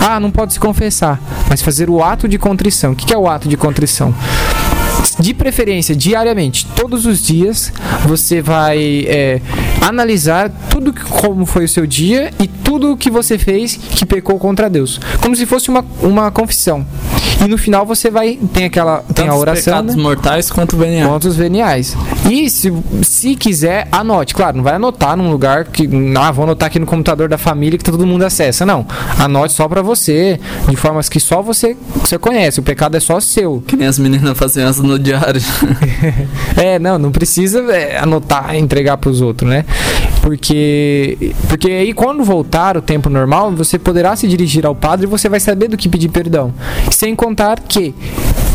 [0.00, 2.92] Ah, não pode se confessar, mas fazer o ato de contrição.
[2.92, 4.14] O que é o ato de contrição?
[5.18, 7.72] De preferência diariamente, todos os dias,
[8.06, 9.40] você vai é,
[9.88, 14.04] analisar tudo que, como foi o seu dia e tudo o que você fez que
[14.06, 16.86] pecou contra Deus, como se fosse uma, uma confissão.
[17.44, 20.02] E no final você vai tem aquela tem a Tanto os oração, pecados né?
[20.02, 21.08] mortais quanto veniais.
[21.08, 21.96] Pontos veniais.
[22.30, 24.34] E se, se quiser, anote.
[24.34, 25.88] Claro, não vai anotar num lugar que.
[26.18, 28.64] Ah, vou anotar aqui no computador da família que todo mundo acessa.
[28.64, 28.86] Não.
[29.18, 32.60] Anote só pra você, de formas que só você, você conhece.
[32.60, 33.62] O pecado é só seu.
[33.66, 35.40] Que nem as meninas fazem essa no diário.
[36.56, 39.64] É, não, não precisa é, anotar entregar pros outros, né?
[40.22, 45.08] Porque, porque aí quando voltar o tempo normal, você poderá se dirigir ao padre e
[45.08, 46.52] você vai saber do que pedir perdão.
[46.90, 47.94] Sem contar que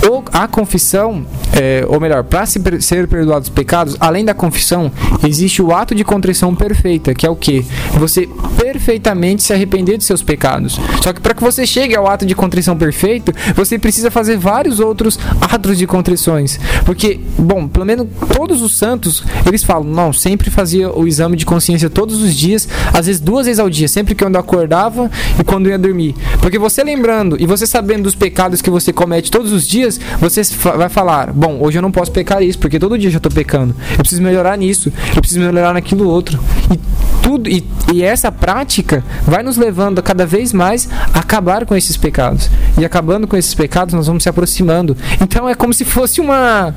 [0.08, 4.92] o- a confissão, é, ou melhor, para se ser perdoados os pecados, além da confissão,
[5.28, 7.66] existe o ato de contrição perfeita, que é o que?
[7.98, 10.80] Você perfeitamente se arrepender de seus pecados.
[11.04, 14.80] Só que para que você chegue ao ato de contrição perfeito, você precisa fazer vários
[14.80, 16.60] outros atos de contrições.
[16.86, 21.46] Porque, bom, pelo menos todos os santos, eles falam, não, sempre fazia o exame de
[21.46, 25.10] consciência todos os dias, às vezes duas vezes ao dia, sempre que eu acordava
[25.40, 26.16] e quando ia dormir.
[26.42, 29.89] Porque você lembrando e você sabendo dos pecados que você comete todos os dias,
[30.20, 33.14] você fa- vai falar, bom, hoje eu não posso pecar isso, porque todo dia eu
[33.14, 33.76] já tô pecando.
[33.92, 36.40] Eu preciso melhorar nisso, eu preciso melhorar naquilo outro.
[36.74, 36.80] E
[37.24, 41.76] tudo e, e essa prática vai nos levando a cada vez mais a acabar com
[41.76, 42.50] esses pecados.
[42.78, 44.96] E acabando com esses pecados, nós vamos se aproximando.
[45.22, 46.74] Então é como se fosse uma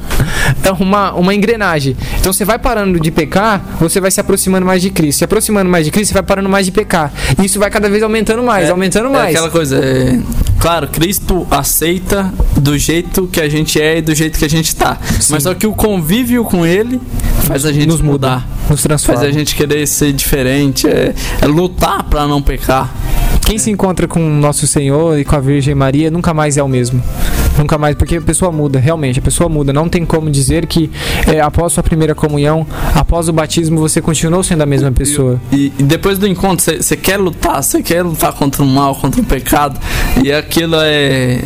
[0.64, 1.96] é uma, uma engrenagem.
[2.20, 5.18] Então você vai parando de pecar, você vai se aproximando mais de Cristo.
[5.18, 7.12] Se aproximando mais de Cristo, você vai parando mais de pecar.
[7.40, 9.30] E isso vai cada vez aumentando mais, aumentando É mais.
[9.34, 10.18] aquela coisa, é,
[10.62, 14.76] claro, Cristo aceita do jeito que a gente é e do jeito que a gente
[14.76, 14.96] tá.
[15.28, 17.00] Mas só que o convívio com ele
[17.42, 18.48] faz a gente nos muda, mudar.
[18.70, 19.20] nos transforma.
[19.20, 22.94] Faz a gente querer ser diferente, é, é lutar pra não pecar.
[23.44, 26.68] Quem se encontra com Nosso Senhor e com a Virgem Maria nunca mais é o
[26.68, 27.02] mesmo.
[27.58, 29.72] Nunca mais, porque a pessoa muda, realmente, a pessoa muda.
[29.72, 30.90] Não tem como dizer que
[31.26, 35.40] é, após sua primeira comunhão, após o batismo, você continuou sendo a mesma pessoa.
[35.52, 39.20] E, e depois do encontro, você quer lutar, você quer lutar contra o mal, contra
[39.20, 39.78] o pecado.
[40.22, 41.40] E aquilo é.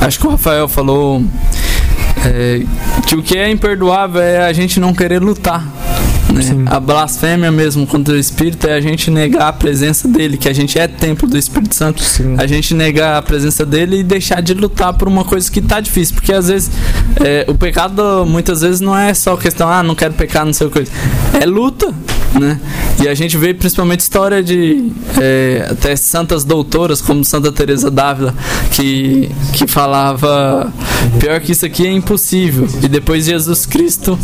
[0.00, 1.22] Acho que o Rafael falou
[2.24, 2.62] é,
[3.06, 5.64] que o que é imperdoável é a gente não querer lutar.
[6.38, 6.64] Né?
[6.66, 10.52] A blasfêmia mesmo contra o Espírito é a gente negar a presença dele, que a
[10.52, 12.02] gente é templo do Espírito Santo.
[12.02, 12.34] Sim.
[12.38, 15.80] A gente negar a presença dele e deixar de lutar por uma coisa que tá
[15.80, 16.14] difícil.
[16.14, 16.70] Porque às vezes
[17.24, 20.66] é, o pecado muitas vezes não é só questão, ah, não quero pecar, não sei
[20.66, 20.84] o que.
[21.40, 21.92] É luta.
[22.34, 22.60] Né?
[23.02, 28.34] E a gente vê principalmente história de é, até santas doutoras, como Santa Teresa d'Ávila,
[28.72, 30.72] que, que falava
[31.20, 32.68] pior que isso aqui é impossível.
[32.82, 34.18] E depois Jesus Cristo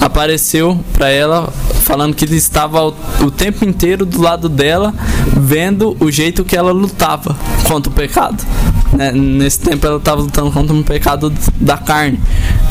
[0.00, 4.92] apareceu para ela falando que ele estava o, o tempo inteiro do lado dela,
[5.36, 8.44] vendo o jeito que ela lutava contra o pecado.
[8.92, 9.12] Né?
[9.12, 12.18] Nesse tempo ela estava lutando contra um pecado da carne,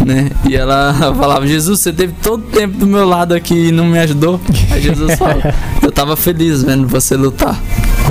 [0.05, 0.29] né?
[0.49, 3.85] E ela falava: Jesus, você teve todo o tempo do meu lado aqui e não
[3.85, 4.39] me ajudou.
[4.71, 7.61] Aí Jesus fala: Eu estava feliz vendo você lutar.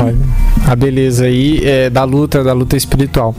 [0.00, 0.16] Olha,
[0.66, 3.34] a beleza aí é, da luta, da luta espiritual.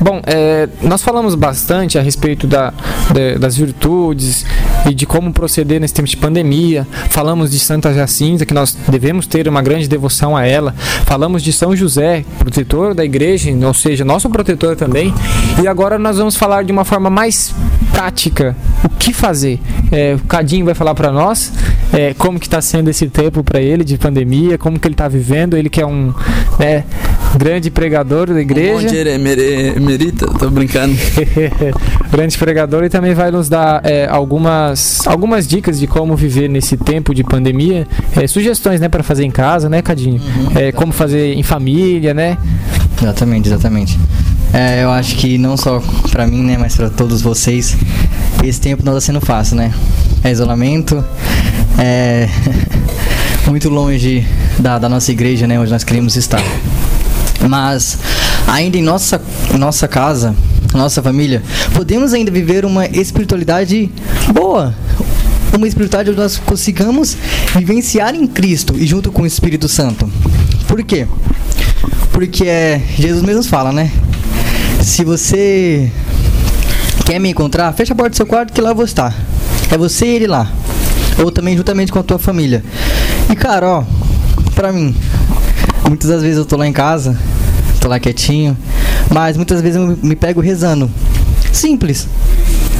[0.00, 2.70] Bom, é, nós falamos bastante a respeito da,
[3.14, 4.44] da- das virtudes
[4.88, 6.86] e de como proceder nesse tempo de pandemia.
[7.10, 10.74] Falamos de Santa Jacinta, que nós devemos ter uma grande devoção a ela.
[11.04, 15.12] Falamos de São José, protetor da igreja, ou seja, nosso protetor também.
[15.62, 17.54] E agora nós vamos falar de uma forma mais
[17.92, 19.60] prática o que fazer.
[19.90, 21.52] É, o Cadinho vai falar para nós
[21.92, 25.06] é, como que está sendo esse tempo para ele de pandemia, como que ele está
[25.06, 25.56] vivendo.
[25.56, 26.12] Ele que é um
[26.58, 26.84] né,
[27.36, 28.86] grande pregador da igreja.
[28.86, 28.90] Um
[29.80, 30.96] merita, tô brincando.
[32.10, 36.76] grande pregador e também vai nos dar é, algumas, algumas dicas de como viver nesse
[36.76, 40.20] tempo de pandemia, é, sugestões né para fazer em casa, né, Cadinho?
[40.54, 42.38] É, como fazer em família, né?
[43.00, 43.98] Exatamente, exatamente.
[44.52, 47.74] É, eu acho que não só pra mim, né, mas pra todos vocês,
[48.44, 49.72] esse tempo não tá sendo fácil, né?
[50.22, 51.02] É isolamento,
[51.78, 52.28] é
[53.48, 54.26] muito longe
[54.58, 56.42] da, da nossa igreja, né, onde nós queremos estar.
[57.48, 57.98] Mas
[58.46, 59.20] ainda em nossa,
[59.58, 60.34] nossa casa,
[60.74, 61.42] nossa família,
[61.74, 63.90] podemos ainda viver uma espiritualidade
[64.32, 64.74] boa.
[65.56, 67.16] Uma espiritualidade onde nós consigamos
[67.54, 70.10] vivenciar em Cristo e junto com o Espírito Santo.
[70.66, 71.06] Por quê?
[72.12, 73.90] Porque é, Jesus mesmo fala, né?
[74.82, 75.90] Se você
[77.06, 79.14] quer me encontrar, fecha a porta do seu quarto que lá eu vou estar.
[79.70, 80.50] É você e ele lá.
[81.22, 82.64] Ou também juntamente com a tua família.
[83.30, 83.84] E cara, ó,
[84.54, 84.94] pra mim,
[85.88, 87.16] muitas das vezes eu tô lá em casa,
[87.80, 88.56] tô lá quietinho,
[89.10, 90.90] mas muitas vezes eu me pego rezando.
[91.52, 92.08] Simples.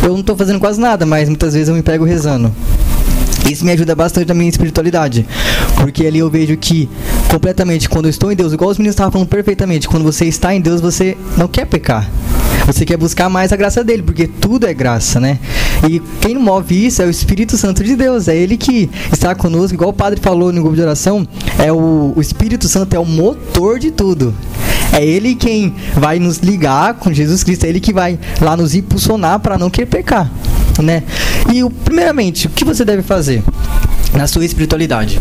[0.03, 2.53] Eu não tô fazendo quase nada, mas muitas vezes eu me pego rezando.
[3.49, 5.27] Isso me ajuda bastante na minha espiritualidade.
[5.77, 6.89] Porque ali eu vejo que,
[7.33, 10.55] completamente, quando eu estou em Deus, igual os meninos estavam falando perfeitamente, quando você está
[10.55, 12.07] em Deus, você não quer pecar.
[12.67, 15.39] Você quer buscar mais a graça dele, porque tudo é graça, né?
[15.89, 18.29] E quem move isso é o Espírito Santo de Deus.
[18.29, 21.27] É ele que está conosco, igual o padre falou no grupo de oração.
[21.59, 24.35] É o, o Espírito Santo é o motor de tudo.
[24.93, 28.75] É ele quem vai nos ligar com Jesus Cristo, é ele que vai lá nos
[28.75, 30.31] impulsionar para não querer pecar,
[30.83, 31.03] né?
[31.51, 33.43] E primeiramente, o que você deve fazer
[34.13, 35.19] na sua espiritualidade?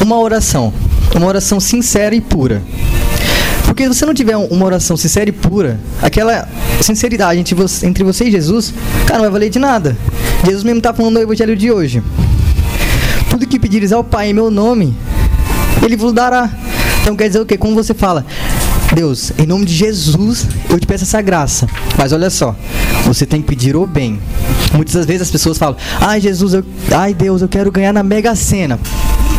[0.00, 0.72] Uma oração,
[1.14, 2.62] uma oração sincera e pura.
[3.64, 6.48] Porque se você não tiver uma oração sincera e pura, aquela
[6.80, 8.74] sinceridade entre você, entre você e Jesus,
[9.06, 9.96] cara, não vai valer de nada.
[10.44, 12.02] Jesus mesmo está falando no evangelho de hoje.
[13.28, 14.96] Tudo que pedires ao Pai em meu nome,
[15.84, 16.50] ele vos dará.
[17.02, 17.56] Então quer dizer o quê?
[17.56, 18.26] Como você fala,
[18.92, 21.68] Deus, em nome de Jesus, eu te peço essa graça.
[21.96, 22.56] Mas olha só,
[23.04, 24.18] você tem que pedir o bem.
[24.74, 28.02] Muitas das vezes as pessoas falam, ai Jesus, eu, ai Deus, eu quero ganhar na
[28.02, 28.78] Mega Sena.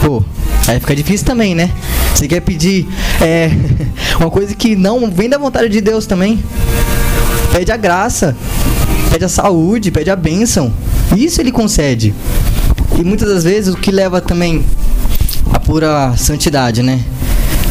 [0.03, 0.23] Pô,
[0.67, 1.71] aí fica difícil também, né?
[2.13, 2.87] Você quer pedir
[3.21, 3.49] é,
[4.19, 6.43] uma coisa que não vem da vontade de Deus também.
[7.51, 8.35] Pede a graça,
[9.11, 10.71] pede a saúde, pede a bênção.
[11.15, 12.13] Isso ele concede.
[12.97, 14.63] E muitas das vezes o que leva também
[15.51, 17.01] a pura santidade, né?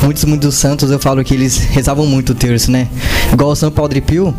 [0.03, 2.89] Muitos, muitos santos eu falo que eles rezavam muito o terço, né?
[3.33, 4.35] Igual o São de Pio,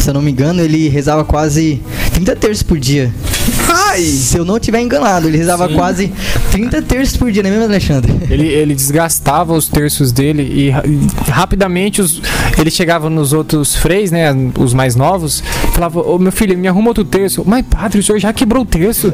[0.00, 1.80] se eu não me engano, ele rezava quase
[2.14, 3.12] 30 terços por dia.
[4.12, 6.12] Se eu não tiver enganado, ele rezava quase
[6.50, 8.12] 30 terços por dia, não é mesmo, Alexandre?
[8.30, 12.20] Ele, ele desgastava os terços dele e, e rapidamente os,
[12.58, 16.88] ele chegava nos outros freis, né, os mais novos, falava: Ô meu filho, me arruma
[16.88, 17.42] outro terço.
[17.46, 19.12] Mas padre, o senhor já quebrou o terço.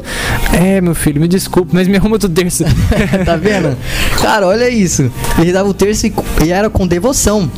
[0.53, 2.63] É, meu filho, me desculpe, mas me arruma outro terço.
[3.25, 3.77] tá vendo?
[4.21, 5.11] Cara, olha isso.
[5.37, 6.13] Ele rezava o terço e,
[6.45, 7.49] e era com devoção.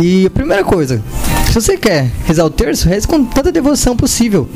[0.00, 1.02] E a primeira coisa,
[1.46, 4.48] se você quer rezar o terço, reze com tanta devoção possível.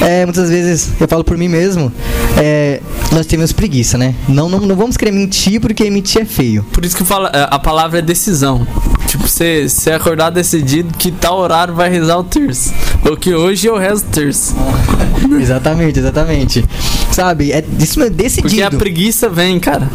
[0.00, 1.92] É, muitas vezes, eu falo por mim mesmo,
[2.36, 2.80] é,
[3.12, 4.14] nós temos preguiça, né?
[4.28, 6.64] Não, não, não vamos querer mentir porque mentir é feio.
[6.72, 8.66] Por isso que fala, é, a palavra é decisão.
[9.06, 12.72] Tipo, você, você acordar decidido que tal horário vai rezar o terço.
[13.08, 14.54] Ou que hoje eu rezo o terço.
[15.40, 16.64] exatamente, exatamente.
[17.10, 17.52] Sabe?
[17.52, 18.48] É, isso é decidido.
[18.48, 19.88] Porque a preguiça vem, cara.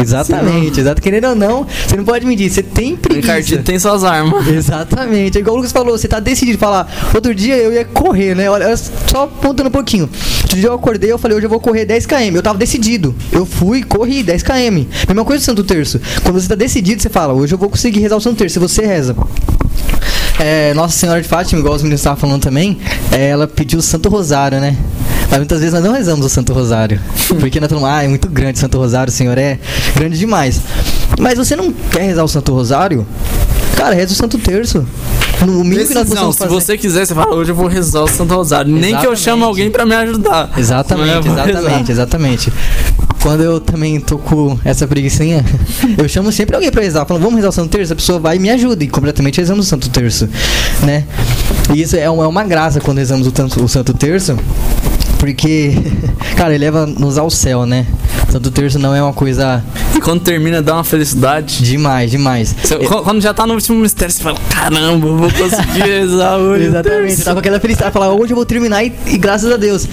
[0.00, 1.02] Exatamente, exato.
[1.02, 3.32] Querendo ou não, você não pode mentir, você tem O preguiça.
[3.32, 4.46] Ricardinho tem suas armas.
[4.48, 5.36] Exatamente.
[5.36, 6.90] É igual o Lucas falou, você tá decidido falar.
[7.14, 8.48] Outro dia eu ia correr, né?
[8.48, 10.08] Olha, só apontando um pouquinho.
[10.42, 12.34] Outro dia eu acordei, eu falei, hoje eu vou correr 10km.
[12.34, 13.14] Eu tava decidido.
[13.30, 14.86] Eu fui, corri 10km.
[15.08, 16.00] Mesma coisa do Santo Terço.
[16.22, 18.58] Quando você tá decidido, você fala, hoje eu vou conseguir rezar o Santo Terço.
[18.62, 19.16] Você reza.
[20.38, 22.78] É, Nossa Senhora de Fátima, igual os meninos estavam falando também,
[23.10, 24.76] é, ela pediu o Santo Rosário, né?
[25.28, 27.00] Mas muitas vezes nós não rezamos o Santo Rosário.
[27.40, 29.58] Porque nós falamos, ah, é muito grande o Santo Rosário, o Senhor é
[29.96, 30.60] grande demais.
[31.18, 33.04] Mas você não quer rezar o Santo Rosário?
[33.76, 34.86] Cara, reza o Santo Terço.
[35.40, 36.54] No mínimo que nós possamos se fazer.
[36.54, 38.72] você quiser, você fala, hoje eu vou rezar o Santo Rosário.
[38.72, 40.52] Nem que eu chame alguém pra me ajudar.
[40.56, 42.52] Exatamente, é, exatamente, exatamente.
[43.22, 45.44] Quando eu também tô com essa preguiçinha,
[45.96, 47.06] eu chamo sempre alguém pra rezar.
[47.06, 47.92] Falo, vamos rezar o Santo Terço?
[47.92, 48.82] A pessoa vai e me ajuda.
[48.82, 50.28] E completamente rezamos o Santo Terço,
[50.82, 51.04] né?
[51.72, 54.36] E isso é uma, é uma graça quando rezamos o, tanto- o Santo Terço.
[55.22, 55.72] Porque,
[56.36, 57.86] cara, ele leva-nos ao céu, né?
[58.28, 59.62] O Santo Terço não é uma coisa
[59.94, 61.62] E quando termina, dá uma felicidade.
[61.62, 62.52] demais, demais.
[62.60, 66.38] Você- qu- Quando já tá no último mistério, você fala, caramba, eu vou conseguir rezar
[66.38, 66.64] hoje.
[66.64, 69.56] Exatamente, eu tava com aquela felicidade, falar, hoje eu vou terminar e, e graças a
[69.56, 69.86] Deus.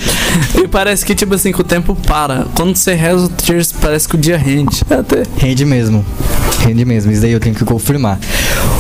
[0.56, 2.46] E parece que, tipo assim, que o tempo para.
[2.56, 4.82] Quando você reza o terço, parece que o dia rende.
[4.90, 5.22] Até.
[5.38, 6.04] Rende mesmo.
[6.66, 8.20] Rende mesmo, isso daí eu tenho que confirmar.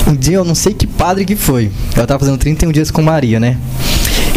[0.07, 1.69] Um dia eu não sei que padre que foi.
[1.95, 3.55] Eu tava fazendo 31 dias com Maria, né?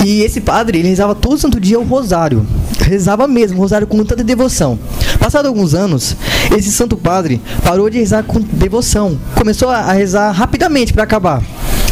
[0.05, 2.45] E esse padre, ele rezava todo santo dia o rosário.
[2.81, 4.79] Rezava mesmo, o rosário com tanta devoção.
[5.19, 6.17] Passado alguns anos,
[6.57, 9.17] esse santo padre parou de rezar com devoção.
[9.37, 11.43] Começou a rezar rapidamente para acabar.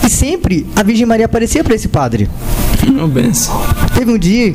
[0.04, 2.28] E sempre a Virgem Maria aparecia para esse padre.
[2.88, 3.54] Meu benção.
[3.94, 4.54] Teve um dia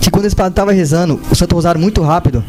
[0.00, 2.44] que quando esse padre estava rezando o Santo Rosário muito rápido,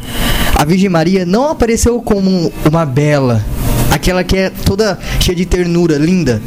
[0.54, 3.42] a Virgem Maria não apareceu como um- uma bela,
[3.90, 6.40] aquela que é toda cheia de ternura, linda,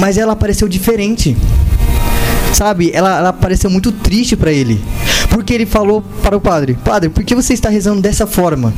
[0.00, 1.36] mas ela apareceu diferente.
[2.52, 2.90] Sabe?
[2.92, 4.82] Ela, ela apareceu muito triste para ele.
[5.30, 8.72] Porque ele falou para o padre: Padre, por que você está rezando dessa forma?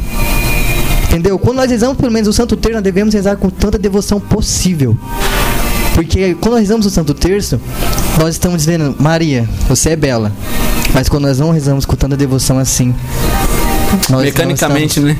[1.08, 1.38] Entendeu?
[1.38, 4.96] Quando nós rezamos pelo menos o Santo Terço, nós devemos rezar com tanta devoção possível.
[5.94, 7.60] Porque quando nós rezamos o Santo Terço,
[8.18, 10.32] nós estamos dizendo, Maria, você é bela.
[10.92, 12.94] Mas quando nós não rezamos com tanta devoção assim,
[14.10, 15.16] Mecanicamente, né?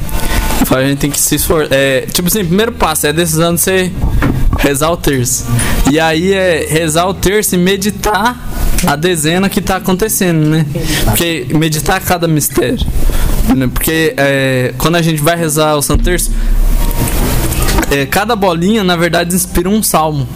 [0.71, 1.69] A gente tem que se esforçar.
[1.71, 3.93] É, tipo assim, primeiro passo é decisão de você
[4.59, 5.45] rezar o terço.
[5.95, 8.37] E aí é rezar o terço e meditar
[8.85, 10.67] a dezena que tá acontecendo, né?
[11.05, 12.85] Porque meditar cada mistério.
[13.55, 13.71] né?
[13.73, 16.33] Porque é, quando a gente vai rezar o Santo Terço,
[17.93, 20.29] é, cada bolinha, na verdade, inspira um salmo.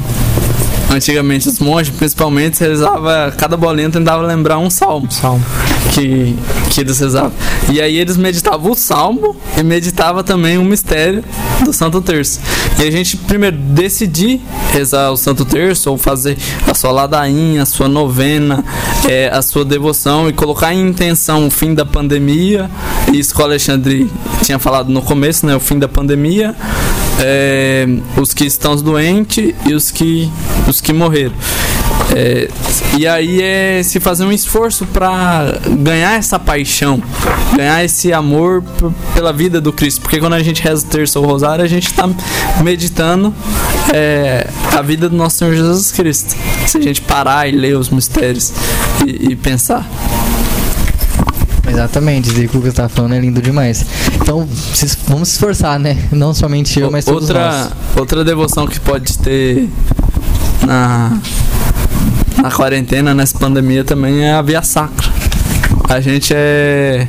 [0.90, 3.32] Antigamente, os monges, principalmente, rezava.
[3.36, 5.44] Cada bolinha tentava lembrar um salmo Salmo.
[5.92, 6.34] que,
[6.70, 7.32] que eles rezavam.
[7.70, 11.22] E aí eles meditavam o salmo e meditava também o mistério
[11.64, 12.40] do Santo Terço.
[12.78, 14.40] E a gente primeiro decidir
[14.72, 18.64] rezar o Santo Terço ou fazer a sua ladainha, a sua novena,
[19.08, 22.70] é, a sua devoção e colocar em intenção o fim da pandemia.
[23.12, 24.10] Isso que o Alexandre
[24.42, 25.54] tinha falado no começo, né?
[25.54, 26.54] O fim da pandemia.
[27.20, 30.30] É, os que estão doentes e os que,
[30.66, 31.34] os que morreram.
[32.14, 32.48] É,
[32.96, 37.02] e aí é se fazer um esforço para ganhar essa paixão,
[37.56, 38.62] ganhar esse amor
[39.14, 40.00] pela vida do Cristo.
[40.00, 42.08] Porque quando a gente reza o terço ou rosário, a gente está
[42.62, 43.34] meditando
[43.92, 46.34] é, a vida do nosso Senhor Jesus Cristo.
[46.66, 48.52] Se a gente parar e ler os mistérios
[49.06, 49.86] e, e pensar.
[51.78, 53.86] Exatamente, isso aí que o Lucas tá falando é lindo demais.
[54.16, 54.48] Então,
[55.06, 55.96] vamos se esforçar, né?
[56.10, 57.72] Não somente eu, mas todos outra, nós.
[57.94, 59.68] outra devoção que pode ter
[60.66, 61.20] na,
[62.42, 65.08] na quarentena, nessa pandemia também é a via sacra.
[65.88, 67.06] A gente é.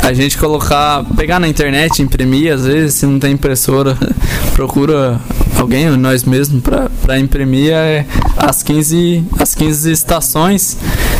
[0.00, 3.98] A gente colocar, pegar na internet, imprimir, às vezes, se não tem impressora,
[4.54, 5.20] procura
[5.58, 6.62] alguém, ou nós mesmos,
[7.02, 8.06] pra imprimir é,
[8.36, 10.76] as, 15, as 15 estações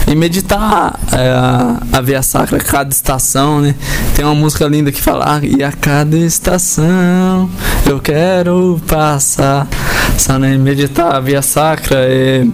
[0.06, 1.30] e meditar é,
[1.92, 3.74] a, via sacra, cada estação, né?
[4.14, 7.50] Tem uma música linda que fala, "Ah, e a cada estação
[7.84, 9.66] eu quero passar,
[10.16, 12.46] só nem meditar a via sacra é.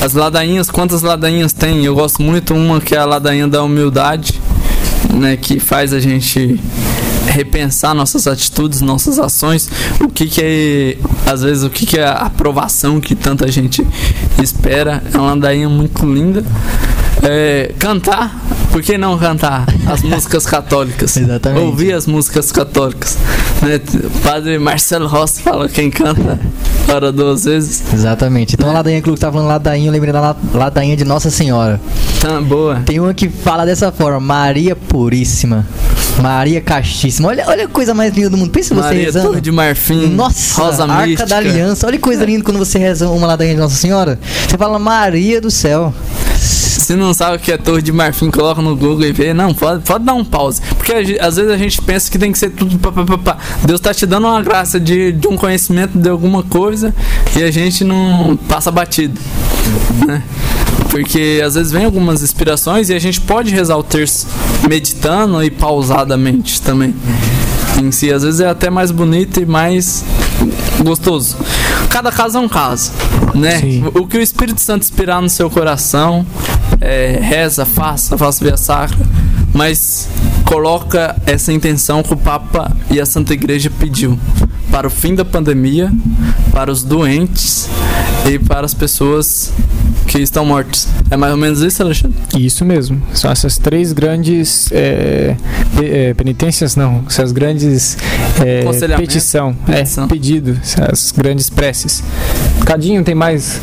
[0.00, 1.84] As ladainhas, quantas ladainhas tem?
[1.84, 4.40] Eu gosto muito uma que é a ladainha da humildade,
[5.12, 6.60] né, que faz a gente
[7.38, 9.70] repensar nossas atitudes, nossas ações,
[10.00, 13.86] o que que é, às vezes o que que é a aprovação que tanta gente
[14.42, 15.02] espera.
[15.12, 16.44] É uma ladainha muito linda.
[17.22, 18.34] É, cantar,
[18.70, 21.16] por que não cantar as músicas católicas?
[21.16, 21.64] Exatamente.
[21.66, 23.18] Ouvir as músicas católicas.
[23.62, 23.80] Né?
[24.22, 26.38] Padre Marcelo Rossi fala quem canta
[26.88, 27.82] ora duas vezes.
[27.92, 28.54] Exatamente.
[28.54, 31.04] Então a ladainha que o Lucas tá falando ladainha, eu lembrei da la- ladainha de
[31.04, 31.80] Nossa Senhora.
[32.20, 32.76] Tá boa.
[32.86, 35.66] Tem uma que fala dessa forma, Maria Puríssima.
[36.22, 37.28] Maria Castíssima.
[37.28, 38.50] Olha, olha a coisa mais linda do mundo.
[38.50, 39.28] Pensa você Maria rezando.
[39.28, 41.26] Torre de Marfim, Nossa, Rosa Arca Mística.
[41.26, 41.86] da Aliança.
[41.86, 44.18] Olha que coisa linda quando você reza uma ladainha de Nossa Senhora.
[44.48, 45.92] Você fala Maria do céu.
[46.88, 49.34] Se não sabe o que é Torre de Marfim, coloca no Google e vê.
[49.34, 50.62] Não, pode, pode dar um pause.
[50.78, 53.18] Porque a às vezes a gente pensa que tem que ser tudo pá, pá, pá,
[53.18, 53.36] pá.
[53.62, 56.94] Deus tá te dando uma graça de, de um conhecimento de alguma coisa
[57.36, 59.20] e a gente não passa batido.
[60.06, 60.22] Né?
[60.90, 64.26] Porque às vezes vem algumas inspirações e a gente pode rezar o terço
[64.66, 66.94] meditando e pausadamente também.
[67.78, 70.02] Em si, às vezes é até mais bonito e mais
[70.82, 71.36] gostoso.
[71.90, 72.92] Cada caso é um caso,
[73.34, 73.60] né?
[73.60, 73.84] Sim.
[73.94, 76.24] O que o Espírito Santo inspirar no seu coração,
[76.80, 78.98] é, reza, faça, faça via sacra,
[79.52, 80.08] mas
[80.44, 84.18] coloca essa intenção que o Papa e a Santa Igreja pediu
[84.70, 85.90] para o fim da pandemia,
[86.52, 87.68] para os doentes
[88.26, 89.52] e para as pessoas
[90.06, 90.88] que estão mortas.
[91.10, 92.16] É mais ou menos isso, Alexandre?
[92.36, 93.02] Isso mesmo.
[93.12, 95.36] São essas três grandes é,
[95.82, 97.04] é, penitências, não.
[97.06, 97.96] Essas grandes
[98.40, 98.62] é,
[98.96, 100.04] petição, petição.
[100.04, 102.02] É, pedido, essas grandes preces.
[102.64, 103.60] Cadinho tem mais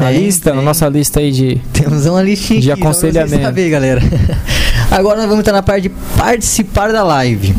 [0.00, 0.64] na Tem, lista, na tem.
[0.64, 3.42] nossa lista aí de Temos uma listinha De aqui, aconselhamento.
[3.42, 4.00] saberem, galera.
[4.90, 7.54] Agora nós vamos entrar na parte de participar da live.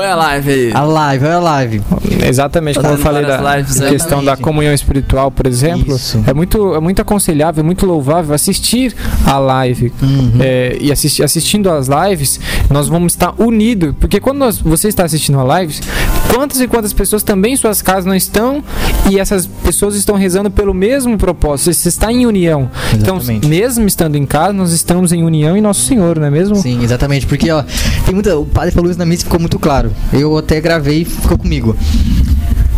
[0.00, 0.72] É a live aí?
[0.74, 1.82] A live, olha a live.
[2.22, 6.22] Exatamente, como eu falei da lives questão da comunhão espiritual, por exemplo, Isso.
[6.26, 8.94] é muito, é muito aconselhável, é muito louvável assistir
[9.26, 9.92] a live.
[10.02, 10.32] Uhum.
[10.40, 12.38] É, e assisti- assistindo às lives,
[12.70, 13.94] nós vamos estar unidos.
[14.00, 15.80] Porque quando nós- você está assistindo a lives,
[16.32, 18.62] quantas e quantas pessoas também em suas casas não estão
[19.10, 21.72] e essas pessoas estão rezando pelo mesmo propósito.
[21.72, 22.70] Você está em união.
[22.92, 23.32] Exatamente.
[23.38, 26.56] Então, mesmo estando em casa, nós estamos em união em Nosso Senhor, não é mesmo?
[26.56, 27.62] Sim, exatamente, porque ó,
[28.04, 29.92] tem muita, o padre falou isso na missa e ficou muito claro.
[30.12, 31.76] Eu até gravei e ficou comigo.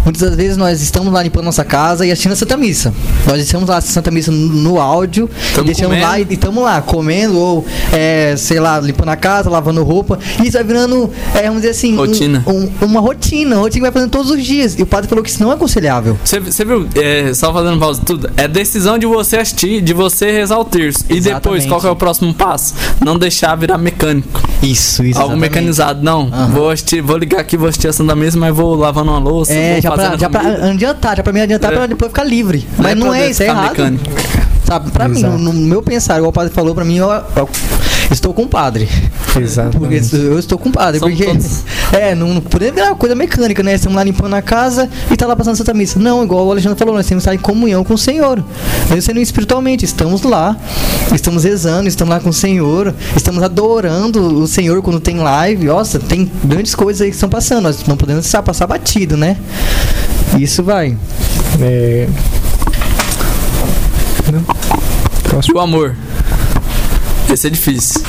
[0.06, 2.94] Muitas das vezes nós estamos lá limpando nossa casa e assistindo a Santa Missa.
[3.26, 6.06] Nós estamos lá a Santa Missa no, no áudio, Tamo e deixamos comendo.
[6.12, 10.18] lá e estamos lá comendo ou, é, sei lá, limpando a casa, lavando roupa.
[10.42, 12.44] E isso vai virando, é, vamos dizer assim, um- Rotina.
[12.46, 14.78] um- uma rotina, uma rotina que vai fazendo todos os dias.
[14.78, 16.16] E o padre falou que isso não é aconselhável.
[16.24, 20.58] Você, viu, é, só fazendo pausa tudo, é decisão de você assistir, de você rezar
[20.58, 21.04] o terço.
[21.10, 22.74] E depois, qual é o próximo passo?
[23.04, 24.40] Não deixar virar mecânico.
[24.62, 25.18] Isso, isso.
[25.18, 25.40] algo exatamente.
[25.40, 26.02] mecanizado.
[26.02, 26.48] Não, Aham.
[26.50, 29.52] vou assistir, vou ligar aqui, vou assistir a Santa Mesa, mas vou lavando uma louça,
[29.52, 30.40] É, vou pra, já pra
[30.70, 31.76] adiantar, já pra me adiantar É.
[31.76, 32.66] pra depois ficar livre.
[32.76, 34.00] Não Mas é não é, isso é ficar errado.
[34.66, 35.38] Sabe, pra mim, Exato.
[35.38, 37.48] no, no meu pensar, igual o padre falou, pra mim, eu, eu
[38.10, 38.88] estou com o padre.
[39.40, 39.78] Exato.
[39.78, 40.98] Porque eu estou com o padre.
[40.98, 41.62] Somos porque, todos.
[41.94, 43.74] é, não, podemos virar uma coisa mecânica, né?
[43.74, 46.00] Estamos lá limpando a casa e tá lá passando Santa Missa.
[46.00, 48.42] Não, igual o Alexandre falou, nós temos que estar em comunhão com o Senhor.
[48.88, 50.56] Mesmo sendo espiritualmente, estamos lá,
[51.14, 55.66] estamos rezando, estamos lá com o Senhor, estamos adorando o Senhor quando tem live.
[55.66, 57.62] Nossa, tem grandes coisas aí que estão passando.
[57.62, 59.36] Nós não podemos deixar passar batido, né?
[60.36, 60.96] Isso vai.
[61.60, 62.08] É...
[64.32, 64.42] Não.
[65.24, 65.58] E Próximo.
[65.58, 65.94] o amor.
[67.30, 68.02] Esse é difícil.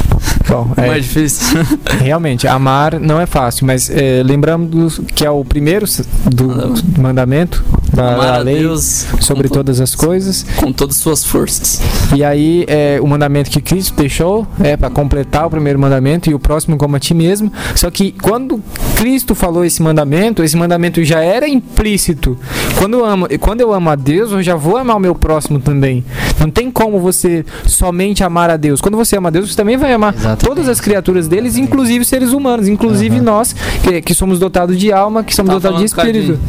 [0.47, 1.59] Bom, O é, mais difícil.
[1.99, 5.85] realmente, amar não é fácil, mas é, lembramos que é o primeiro
[6.25, 7.63] do, do mandamento
[7.93, 10.45] da, a lei Deus sobre todas as coisas.
[10.55, 11.81] com todas as suas forças.
[12.15, 16.33] E aí, é, o mandamento que Cristo deixou é para completar o primeiro mandamento e
[16.33, 17.51] o próximo como a ti mesmo.
[17.75, 18.61] Só que quando
[18.95, 22.37] Cristo falou esse mandamento, esse mandamento já era implícito.
[22.77, 25.59] Quando eu amo, quando eu amo a Deus, eu já vou amar o meu próximo
[25.59, 26.03] também.
[26.39, 28.81] Não tem como você somente amar a Deus.
[28.81, 30.45] Quando você ama a Deus, você também vai amar Exatamente.
[30.45, 33.23] todas as criaturas deles, inclusive seres humanos, inclusive Aham.
[33.23, 36.39] nós, que, que somos dotados de alma, que somos dotados de a espírito.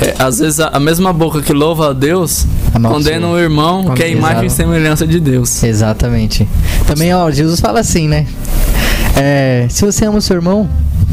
[0.00, 3.12] É, às vezes a, a mesma boca que louva a Deus Amaldiçoa.
[3.12, 5.62] condena o irmão que é a imagem e semelhança de Deus.
[5.62, 6.48] Exatamente.
[6.86, 8.26] Também, ó, Jesus fala assim, né?
[9.16, 10.68] É, se você ama o seu irmão,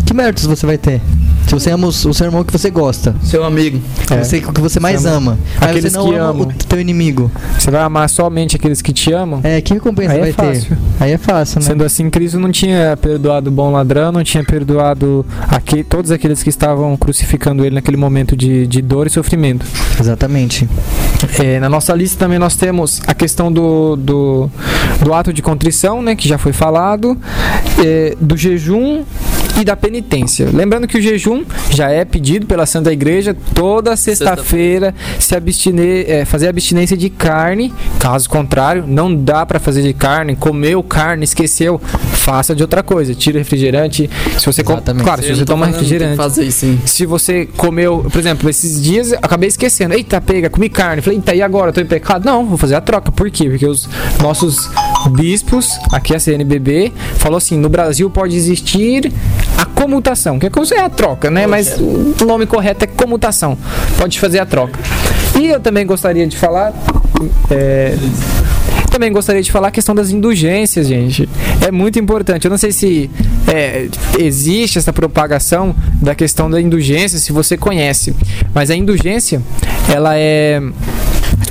[0.06, 1.02] que méritos você vai ter?
[1.48, 3.80] Se você ama o o seu irmão que você gosta, Seu amigo.
[4.12, 4.24] É.
[4.24, 6.48] você, que você mais Você ama ama, aqueles você não que ama amam.
[6.48, 7.32] o teu inimigo.
[7.58, 9.40] Você vai amar somente aqueles que te amam?
[9.44, 10.56] É, que recompensa Aí é vai ter?
[10.60, 10.78] fácil.
[11.00, 11.66] Aí é fácil, né?
[11.66, 16.44] Sendo assim, Cristo não tinha perdoado o bom ladrão, não tinha perdoado aque- todos aqueles
[16.44, 19.66] que estavam crucificando ele naquele momento de, de dor e sofrimento.
[20.00, 20.68] Exatamente.
[21.40, 24.50] É, na nossa lista também nós temos a questão do, do,
[25.04, 27.18] do ato de contrição, né, que já foi falado,
[27.84, 29.04] é, do jejum
[29.60, 30.48] e da penitência.
[30.54, 36.26] Lembrando que o jejum já é pedido pela Santa Igreja toda sexta-feira se abstiner, é,
[36.26, 37.74] fazer abstinência de carne.
[38.00, 41.80] Caso contrário, não dá para fazer de carne, comeu carne, esqueceu,
[42.14, 43.16] faça de outra coisa.
[43.16, 44.10] Tira refrigerante.
[44.38, 45.04] Se você com- Exatamente.
[45.04, 46.80] claro, se você toma falando, refrigerante fazer isso, sim.
[46.86, 49.94] se você comeu, por exemplo, esses dias eu acabei esquecendo.
[49.94, 51.02] Eita, pega, comi carne.
[51.02, 51.72] Falei, eita, e agora?
[51.74, 52.26] Tô em pecado?
[52.26, 53.12] Não, vou fazer a troca.
[53.12, 53.50] Por quê?
[53.50, 53.90] Porque os
[54.22, 54.70] nossos
[55.12, 59.12] bispos, aqui a CNBB, falou assim: no Brasil pode existir
[59.58, 61.48] a comutação, que é a troca, né?
[61.48, 63.58] Mas o nome correto é comutação.
[63.98, 64.80] Pode fazer a troca.
[65.40, 66.74] E eu também gostaria de falar.
[67.50, 67.96] é,
[68.92, 71.28] também gostaria de falar a questão das indulgências, gente.
[71.66, 72.46] É muito importante.
[72.46, 73.10] Eu não sei se
[73.48, 73.88] é,
[74.18, 78.16] existe essa propagação da questão da indulgência, se você conhece.
[78.54, 79.42] Mas a indulgência,
[79.88, 80.62] ela é.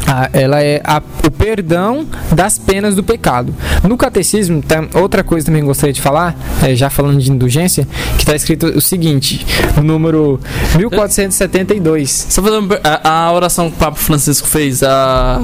[0.07, 3.55] A- ela é a- o perdão das penas do pecado.
[3.83, 4.63] No catecismo,
[4.95, 7.87] outra coisa também gostaria de falar, é, já falando de indulgência,
[8.17, 9.47] que está escrito o seguinte,
[9.77, 10.41] no número
[10.77, 12.27] 1472.
[12.31, 15.43] Só per- a, a oração que o Papa Francisco fez, a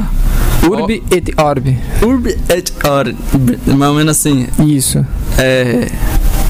[0.62, 1.78] Urbi et orbi.
[2.02, 5.04] Urbi et Orbi, mais ou menos assim, Isso.
[5.38, 5.88] é,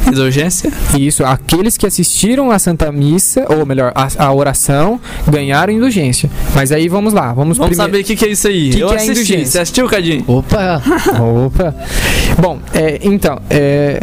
[0.06, 0.70] Indulgência?
[0.98, 6.30] Isso, aqueles que assistiram à Santa Missa, ou melhor, a, a oração, ganharam indulgência.
[6.54, 8.70] Mas aí vamos lá, vamos, Vamos saber o que, que é isso aí.
[8.70, 9.12] Que Eu que é assisti.
[9.12, 9.46] indulgência?
[9.46, 10.24] Você assistiu, Cadinho?
[10.26, 10.82] Opa!
[11.46, 11.74] Opa!
[12.38, 14.00] Bom, é, então, é,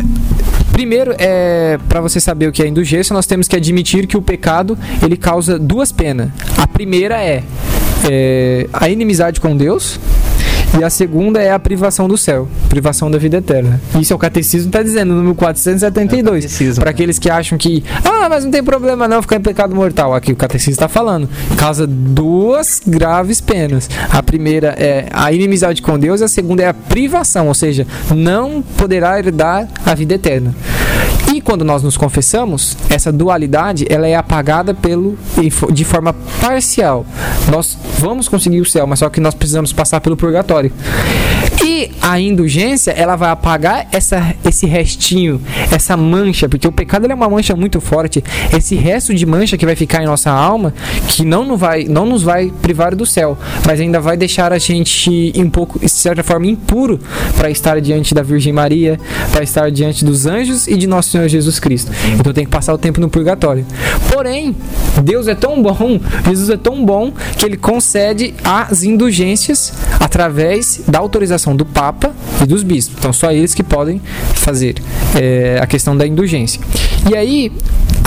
[0.71, 4.21] primeiro, é, para você saber o que é indulgência, nós temos que admitir que o
[4.21, 6.29] pecado ele causa duas penas.
[6.57, 7.43] A primeira é,
[8.09, 9.99] é, a inimizade com Deus.
[10.77, 13.81] E a segunda é a privação do céu, privação da vida eterna.
[13.99, 16.43] Isso é o catecismo está dizendo no 1472.
[16.43, 16.81] catecismo.
[16.81, 20.13] Para aqueles que acham que, ah, mas não tem problema não ficar em pecado mortal.
[20.13, 21.27] Aqui o catecismo está falando.
[21.57, 23.89] Causa duas graves penas.
[24.09, 28.61] A primeira é a inimizade com Deus a segunda é a privação, ou seja, não
[28.61, 30.53] poderá herdar a vida eterna.
[31.39, 35.17] E quando nós nos confessamos, essa dualidade ela é apagada pelo
[35.71, 37.05] de forma parcial.
[37.49, 40.69] Nós vamos conseguir o céu, mas só que nós precisamos passar pelo purgatório.
[41.63, 45.41] E a indulgência, ela vai apagar essa, esse restinho,
[45.71, 48.23] essa mancha, porque o pecado é uma mancha muito forte.
[48.55, 50.73] Esse resto de mancha que vai ficar em nossa alma,
[51.07, 54.57] que não nos vai, não nos vai privar do céu, mas ainda vai deixar a
[54.57, 56.99] gente um pouco, de certa forma, impuro
[57.35, 58.99] para estar diante da Virgem Maria,
[59.31, 61.91] para estar diante dos anjos e de nosso Senhor Jesus Cristo.
[62.19, 63.65] Então tem que passar o tempo no purgatório.
[64.11, 64.55] Porém,
[65.03, 70.99] Deus é tão bom, Jesus é tão bom que ele concede as indulgências através da
[70.99, 72.97] autorização do Papa e dos bispos.
[72.97, 74.01] Então só eles que podem
[74.33, 74.75] fazer
[75.15, 76.61] é, a questão da indulgência.
[77.09, 77.51] E aí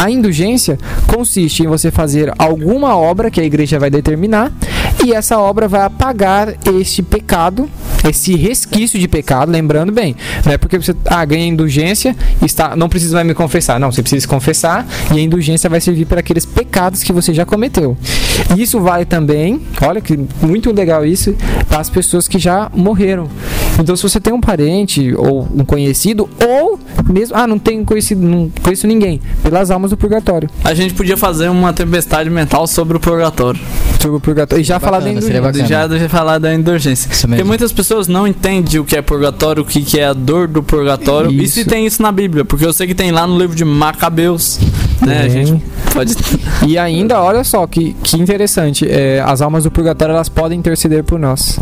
[0.03, 0.77] a indulgência
[1.07, 4.51] consiste em você fazer alguma obra que a igreja vai determinar
[5.05, 7.71] e essa obra vai apagar este pecado,
[8.09, 12.89] esse resquício de pecado, lembrando bem, não é porque você ah, ganha indulgência, está, não
[12.89, 16.45] precisa mais me confessar, não, você precisa confessar e a indulgência vai servir para aqueles
[16.45, 17.97] pecados que você já cometeu.
[18.57, 21.35] E isso vale também, olha que muito legal isso,
[21.69, 23.29] para as pessoas que já morreram.
[23.79, 26.79] Então se você tem um parente ou um conhecido ou
[27.09, 30.49] mesmo, ah, não tenho conhecido, não conheço ninguém, pelas almas do purgatório.
[30.65, 33.61] A gente podia fazer uma tempestade mental sobre o purgatório.
[34.01, 34.61] Sobre o purgatório.
[34.61, 35.67] E já falar da indulgência.
[35.67, 37.11] Já eu falar da indulgência.
[37.11, 40.13] Isso Porque muitas pessoas não entendem o que é purgatório, o que que é a
[40.13, 41.31] dor do purgatório.
[41.31, 41.55] E Isso.
[41.55, 44.59] se tem isso na Bíblia, porque eu sei que tem lá no livro de Macabeus.
[45.01, 45.47] Né, a Tem.
[45.47, 46.15] gente pode.
[46.67, 51.03] E ainda, olha só que, que interessante, é, as almas do purgatório elas podem interceder
[51.03, 51.59] por nós.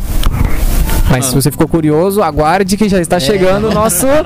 [1.11, 1.29] Mas Ah.
[1.29, 4.07] se você ficou curioso, aguarde que já está chegando o nosso.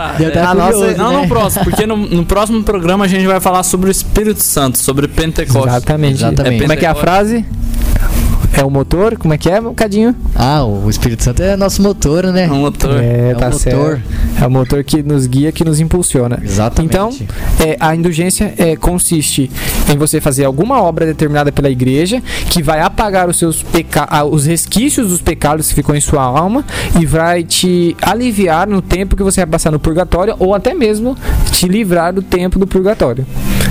[0.45, 1.23] A nossa, curioso, Não né?
[1.23, 4.79] no próximo, porque no, no próximo programa a gente vai falar sobre o Espírito Santo,
[4.79, 5.67] sobre Pentecostes.
[5.67, 6.15] Exatamente.
[6.15, 6.61] Exatamente.
[6.61, 7.45] Como é que é a frase?
[8.57, 9.17] É o motor?
[9.17, 10.15] Como é que é, Cadinho?
[10.35, 12.49] Ah, o Espírito Santo é nosso motor, né?
[12.51, 13.03] Um motor.
[13.03, 13.61] É, É o tá motor.
[13.61, 14.03] certo.
[14.41, 16.39] É o motor que nos guia, que nos impulsiona.
[16.43, 16.95] Exatamente.
[16.95, 17.11] Então,
[17.61, 19.51] É, a indulgência é, consiste
[19.93, 24.25] em você fazer alguma obra determinada pela igreja que vai apagar os seus peca ah,
[24.25, 26.65] os resquícios dos pecados que ficou em sua alma
[27.01, 31.17] e vai te aliviar no tempo que você vai passar no purgatório ou até mesmo
[31.51, 33.27] te livrar do tempo do purgatório.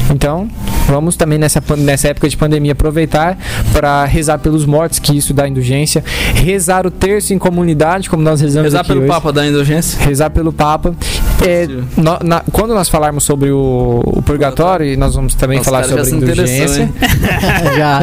[0.09, 0.47] Então,
[0.87, 3.37] vamos também nessa, nessa época de pandemia aproveitar
[3.71, 6.03] para rezar pelos mortos, que isso dá indulgência,
[6.35, 9.99] rezar o terço em comunidade, como nós rezamos Rezar pelo hoje Papa da indulgência.
[10.05, 10.95] rezar pelo Papa.
[11.41, 11.67] É,
[11.97, 15.83] no- na- quando nós falarmos sobre o, o purgatório, e nós vamos também Os falar
[15.83, 16.89] sobre indulgência?
[17.75, 17.99] Já.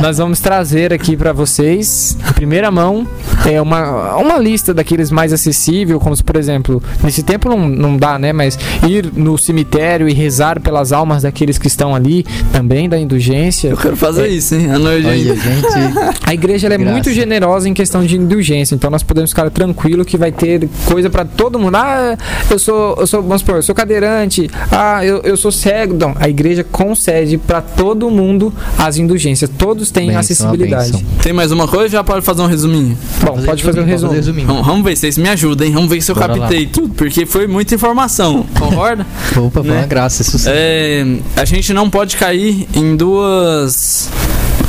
[0.00, 3.06] nós vamos trazer aqui para vocês, em primeira mão,
[3.48, 7.96] é uma, uma lista daqueles mais acessível, como se, por exemplo, nesse tempo não, não
[7.96, 8.32] dá, né?
[8.32, 8.58] Mas
[8.88, 13.68] ir no cemitério e rezar pelas almas daqueles que estão ali, também da indulgência.
[13.68, 14.28] Eu quero fazer É.
[14.28, 14.70] isso, hein?
[14.70, 15.06] À noite.
[15.06, 15.66] Olha, gente.
[16.26, 16.92] A igreja ela é Graça.
[16.92, 21.08] muito generosa em questão de indulgência, então nós podemos ficar tranquilo que vai ter coisa
[21.10, 21.76] pra todo mundo.
[21.76, 22.16] Ah,
[22.50, 24.48] eu sou, eu sou, vamos supor, eu sou cadeirante.
[24.70, 25.94] Ah, eu, eu sou cego.
[25.94, 29.50] Não, a igreja concede pra todo mundo as indulgências.
[29.56, 31.04] Todos têm Benção, acessibilidade.
[31.22, 31.88] Tem mais uma coisa?
[31.90, 32.96] Já pode fazer um resuminho.
[33.24, 34.12] Bom, pode fazer um resumo.
[34.46, 35.72] Vamos, vamos ver se vocês me ajudam, hein?
[35.72, 38.44] Vamos ver se eu Bora captei tudo, porque foi muita informação.
[38.58, 39.06] Concorda?
[39.36, 39.78] Opa, foi Né?
[39.78, 40.50] uma graça, isso sim.
[40.52, 41.04] É,
[41.36, 44.08] a gente não pode cair em duas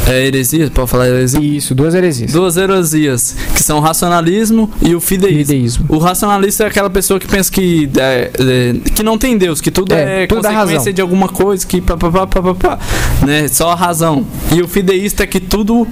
[0.08, 1.40] é, heresias, pode falar heresia?
[1.40, 2.32] Isso, duas heresias.
[2.32, 5.46] Duas heresias, que são o racionalismo e o fideísmo.
[5.46, 5.86] Fideísmo.
[5.90, 9.72] O racionalista é aquela pessoa que pensa que, é, é, que não tem Deus, que
[9.72, 12.80] tudo é, É, tudo consequência de alguma coisa, que pá, pá, pá, pá, pá,
[13.26, 13.48] né?
[13.48, 14.26] Só a razão.
[14.54, 15.88] E o fideísta é que tudo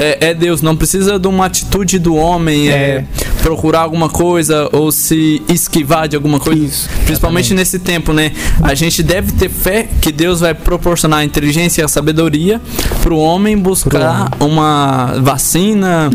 [0.00, 3.04] é, é Deus, não precisa de uma atitude do homem, é, É.
[3.42, 6.64] procurar alguma coisa ou se esquivar de alguma coisa.
[6.64, 6.88] Isso.
[7.04, 8.32] Principalmente nesse tempo, né?
[8.62, 12.60] A gente deve ter fé que Deus vai proporcionar a inteligência e a sabedoria
[13.02, 16.10] pro homem também buscar uma vacina,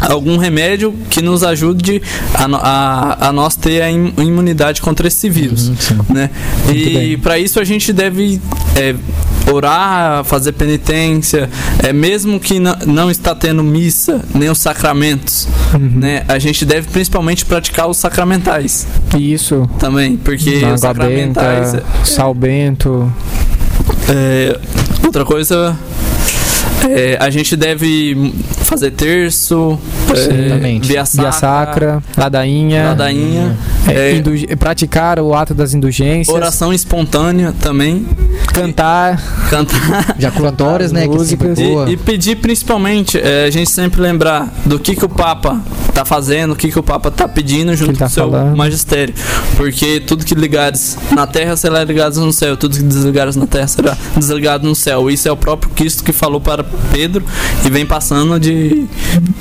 [0.00, 2.02] algum remédio que nos ajude
[2.34, 5.98] a, a, a nós ter a im- imunidade contra esse vírus, Uhum, sim.
[6.10, 6.30] né?
[6.72, 8.40] E para isso a gente deve
[8.76, 8.94] é,
[9.50, 11.48] orar, fazer penitência,
[11.82, 15.92] é mesmo que n- não está tendo missa nem os sacramentos, Uhum.
[16.00, 16.24] né?
[16.28, 19.68] A gente deve principalmente praticar os sacramentais Isso.
[19.78, 23.12] também, porque os sacramentais benta, sal bento.
[24.08, 24.58] é,
[25.04, 25.76] outra coisa,
[26.88, 29.78] é, a gente deve fazer terço,
[30.10, 30.88] é, Exatamente.
[30.88, 32.84] via sacra, Via sacra, ladainha.
[32.88, 33.56] ladainha,
[33.88, 36.34] é, é, praticar o ato das indulgências.
[36.34, 38.06] oração espontânea também,
[38.52, 39.20] Cantar.
[39.50, 41.06] cantar Jaculatórias, né?
[41.06, 41.58] Músicas.
[41.58, 45.60] e, e pedir principalmente, é, a gente sempre lembrar do que, que o Papa
[45.92, 48.56] tá fazendo, o que, que o Papa tá pedindo junto tá com o seu falando.
[48.56, 49.14] magistério.
[49.56, 53.66] Porque tudo que ligares na terra será ligado no céu, tudo que desligares na terra
[53.68, 55.10] será desligado no céu.
[55.10, 57.24] Isso é o próprio Cristo que falou para Pedro
[57.64, 58.86] e vem passando de,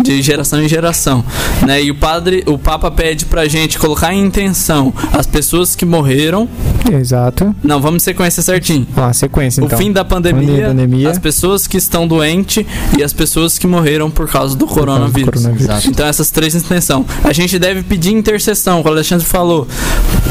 [0.01, 1.23] de geração em geração.
[1.65, 1.83] Né?
[1.83, 6.47] E o padre, o Papa pede pra gente colocar em intenção as pessoas que morreram.
[6.91, 7.55] Exato.
[7.63, 8.85] Não, vamos sequência certinho.
[8.95, 9.77] Ó, a sequência então.
[9.77, 11.09] O fim da pandemia, Pandemia.
[11.09, 12.65] as pessoas que estão doentes
[12.97, 15.41] e as pessoas que morreram por causa do causa do coronavírus.
[15.41, 15.61] coronavírus.
[15.69, 15.89] Exato.
[15.89, 17.05] Então essas três intenções.
[17.23, 19.67] A gente deve pedir intercessão, como o Alexandre falou,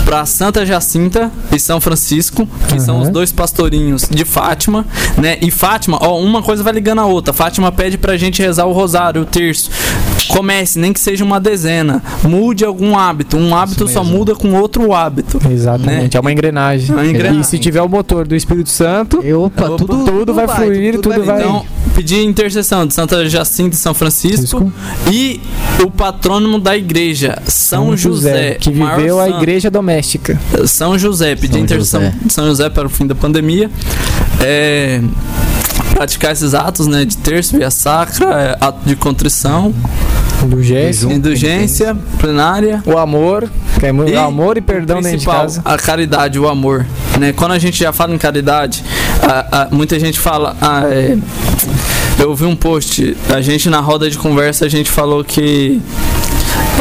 [0.05, 3.05] para Santa Jacinta e São Francisco, que são Aham.
[3.05, 4.85] os dois pastorinhos de Fátima,
[5.17, 5.39] né?
[5.41, 7.33] E Fátima, ó, uma coisa vai ligando a outra.
[7.33, 9.71] Fátima pede pra gente rezar o rosário, o terço.
[10.29, 12.03] Comece, nem que seja uma dezena.
[12.25, 13.37] Mude algum hábito.
[13.37, 15.39] Um hábito só muda com outro hábito.
[15.51, 16.17] Exatamente.
[16.17, 16.91] É uma engrenagem.
[16.91, 17.41] É uma engrenagem.
[17.41, 20.99] E se tiver o motor do Espírito Santo, E, opa, Opa, tudo, tudo vai fluir,
[21.01, 21.65] tudo vai- Então,
[21.95, 24.73] pedir intercessão de Santa Jacinta e São Francisco
[25.11, 25.41] e
[25.85, 30.41] o patrônimo da igreja, São, José, que o maior viveu a igreja doméstica.
[30.67, 32.15] São José, pedir São intercessão José.
[32.25, 33.71] de São José para o fim da pandemia.
[34.41, 35.01] É,
[36.03, 39.73] praticar esses atos, né, de terço, via sacra, é, ato de contrição,
[40.43, 41.07] Indulgência.
[41.07, 42.83] Indulgência plenária.
[42.85, 43.49] O amor,
[43.79, 45.63] que é E amor e perdão dentro de principal, casa.
[45.65, 46.85] A caridade, o amor.
[47.21, 47.33] Né?
[47.33, 48.83] Quando a gente já fala em caridade,
[49.23, 50.57] a- a- muita gente fala.
[50.61, 51.17] ah, é,
[52.19, 55.81] eu ouvi um post, a gente na roda de conversa, a gente falou que.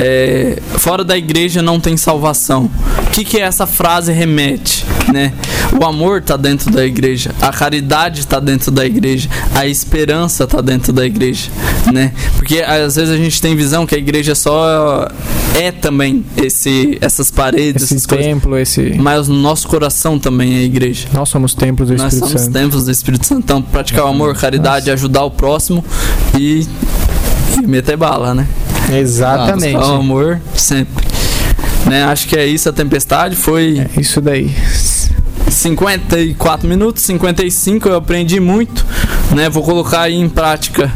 [0.01, 2.67] é, fora da igreja não tem salvação.
[3.07, 4.83] O que, que essa frase remete?
[5.13, 5.31] Né?
[5.79, 10.59] O amor está dentro da igreja, a caridade está dentro da igreja, a esperança está
[10.61, 11.49] dentro da igreja,
[11.93, 12.11] né?
[12.35, 15.07] Porque às vezes a gente tem visão que a igreja só
[15.55, 18.25] é também esse, essas paredes, Esse essas coisas.
[18.25, 18.95] templo, esse.
[18.99, 21.07] Mas o nosso coração também é a igreja.
[21.13, 22.53] Nós somos templos do Nós Espírito somos Santo.
[22.53, 23.39] templos do Espírito Santo.
[23.43, 25.83] Então, praticar o amor, caridade, ajudar o próximo
[26.37, 26.65] e,
[27.61, 28.47] e meter bala, né?
[28.91, 29.77] Exatamente.
[29.77, 31.07] O amor sempre.
[31.85, 32.03] Né?
[32.03, 32.69] Acho que é isso.
[32.69, 34.53] A tempestade foi É isso daí.
[35.51, 37.87] 54 minutos, 55.
[37.89, 38.85] Eu aprendi muito.
[39.35, 39.49] Né?
[39.49, 40.91] Vou colocar aí em prática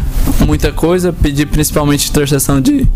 [0.45, 1.13] muita coisa.
[1.13, 2.87] Pedir principalmente intercessão de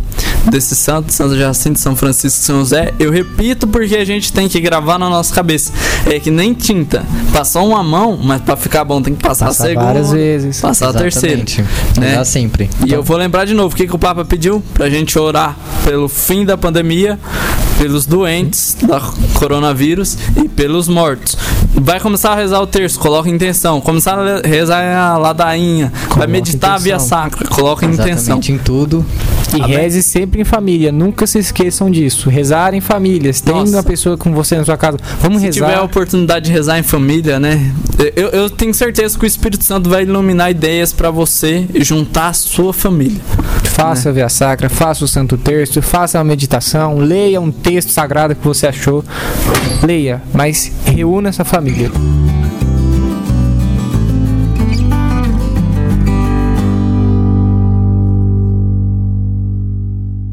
[0.50, 2.94] desses santos, Santo Jacinto, São Francisco, São José.
[2.98, 5.72] Eu repito porque a gente tem que gravar na nossa cabeça.
[6.06, 7.04] É que nem tinta.
[7.34, 9.86] Passou uma mão, mas pra ficar bom tem que passar, a Passar segunda.
[9.86, 10.60] várias vezes.
[10.60, 11.36] Passar a terceira.
[11.44, 11.64] Exatamente.
[12.00, 12.24] né?
[12.24, 12.70] Sempre.
[12.86, 15.56] E eu vou lembrar de novo o que, que o Papa pediu pra gente orar
[15.84, 17.20] pelo fim da pandemia,
[17.80, 19.00] pelos doentes da
[19.36, 21.38] coronavírus e pelos mortos.
[21.74, 23.80] Vai começar a rezar o terço, coloca intenção.
[23.80, 25.92] Começar a rezar a ladainha.
[25.94, 28.42] vai Coloca meditar a via sacra, coloca intenção.
[28.50, 29.06] Em tudo.
[29.56, 29.78] E Amém.
[29.78, 30.92] reze sempre em família.
[30.92, 32.30] Nunca se esqueçam disso.
[32.30, 33.32] Rezar em família.
[33.32, 33.78] Se tem Nossa.
[33.78, 35.66] uma pessoa com você na sua casa, vamos Se rezar.
[35.66, 37.72] tiver a oportunidade de rezar em família, né?
[38.16, 42.34] Eu, eu tenho certeza que o Espírito Santo vai iluminar ideias pra você juntar a
[42.34, 43.22] sua família.
[43.64, 48.36] Faça a via sacra, faça o santo terço, faça uma meditação, leia um texto sagrado
[48.36, 49.04] que você achou.
[49.84, 51.92] Leia, mas reúna essa família.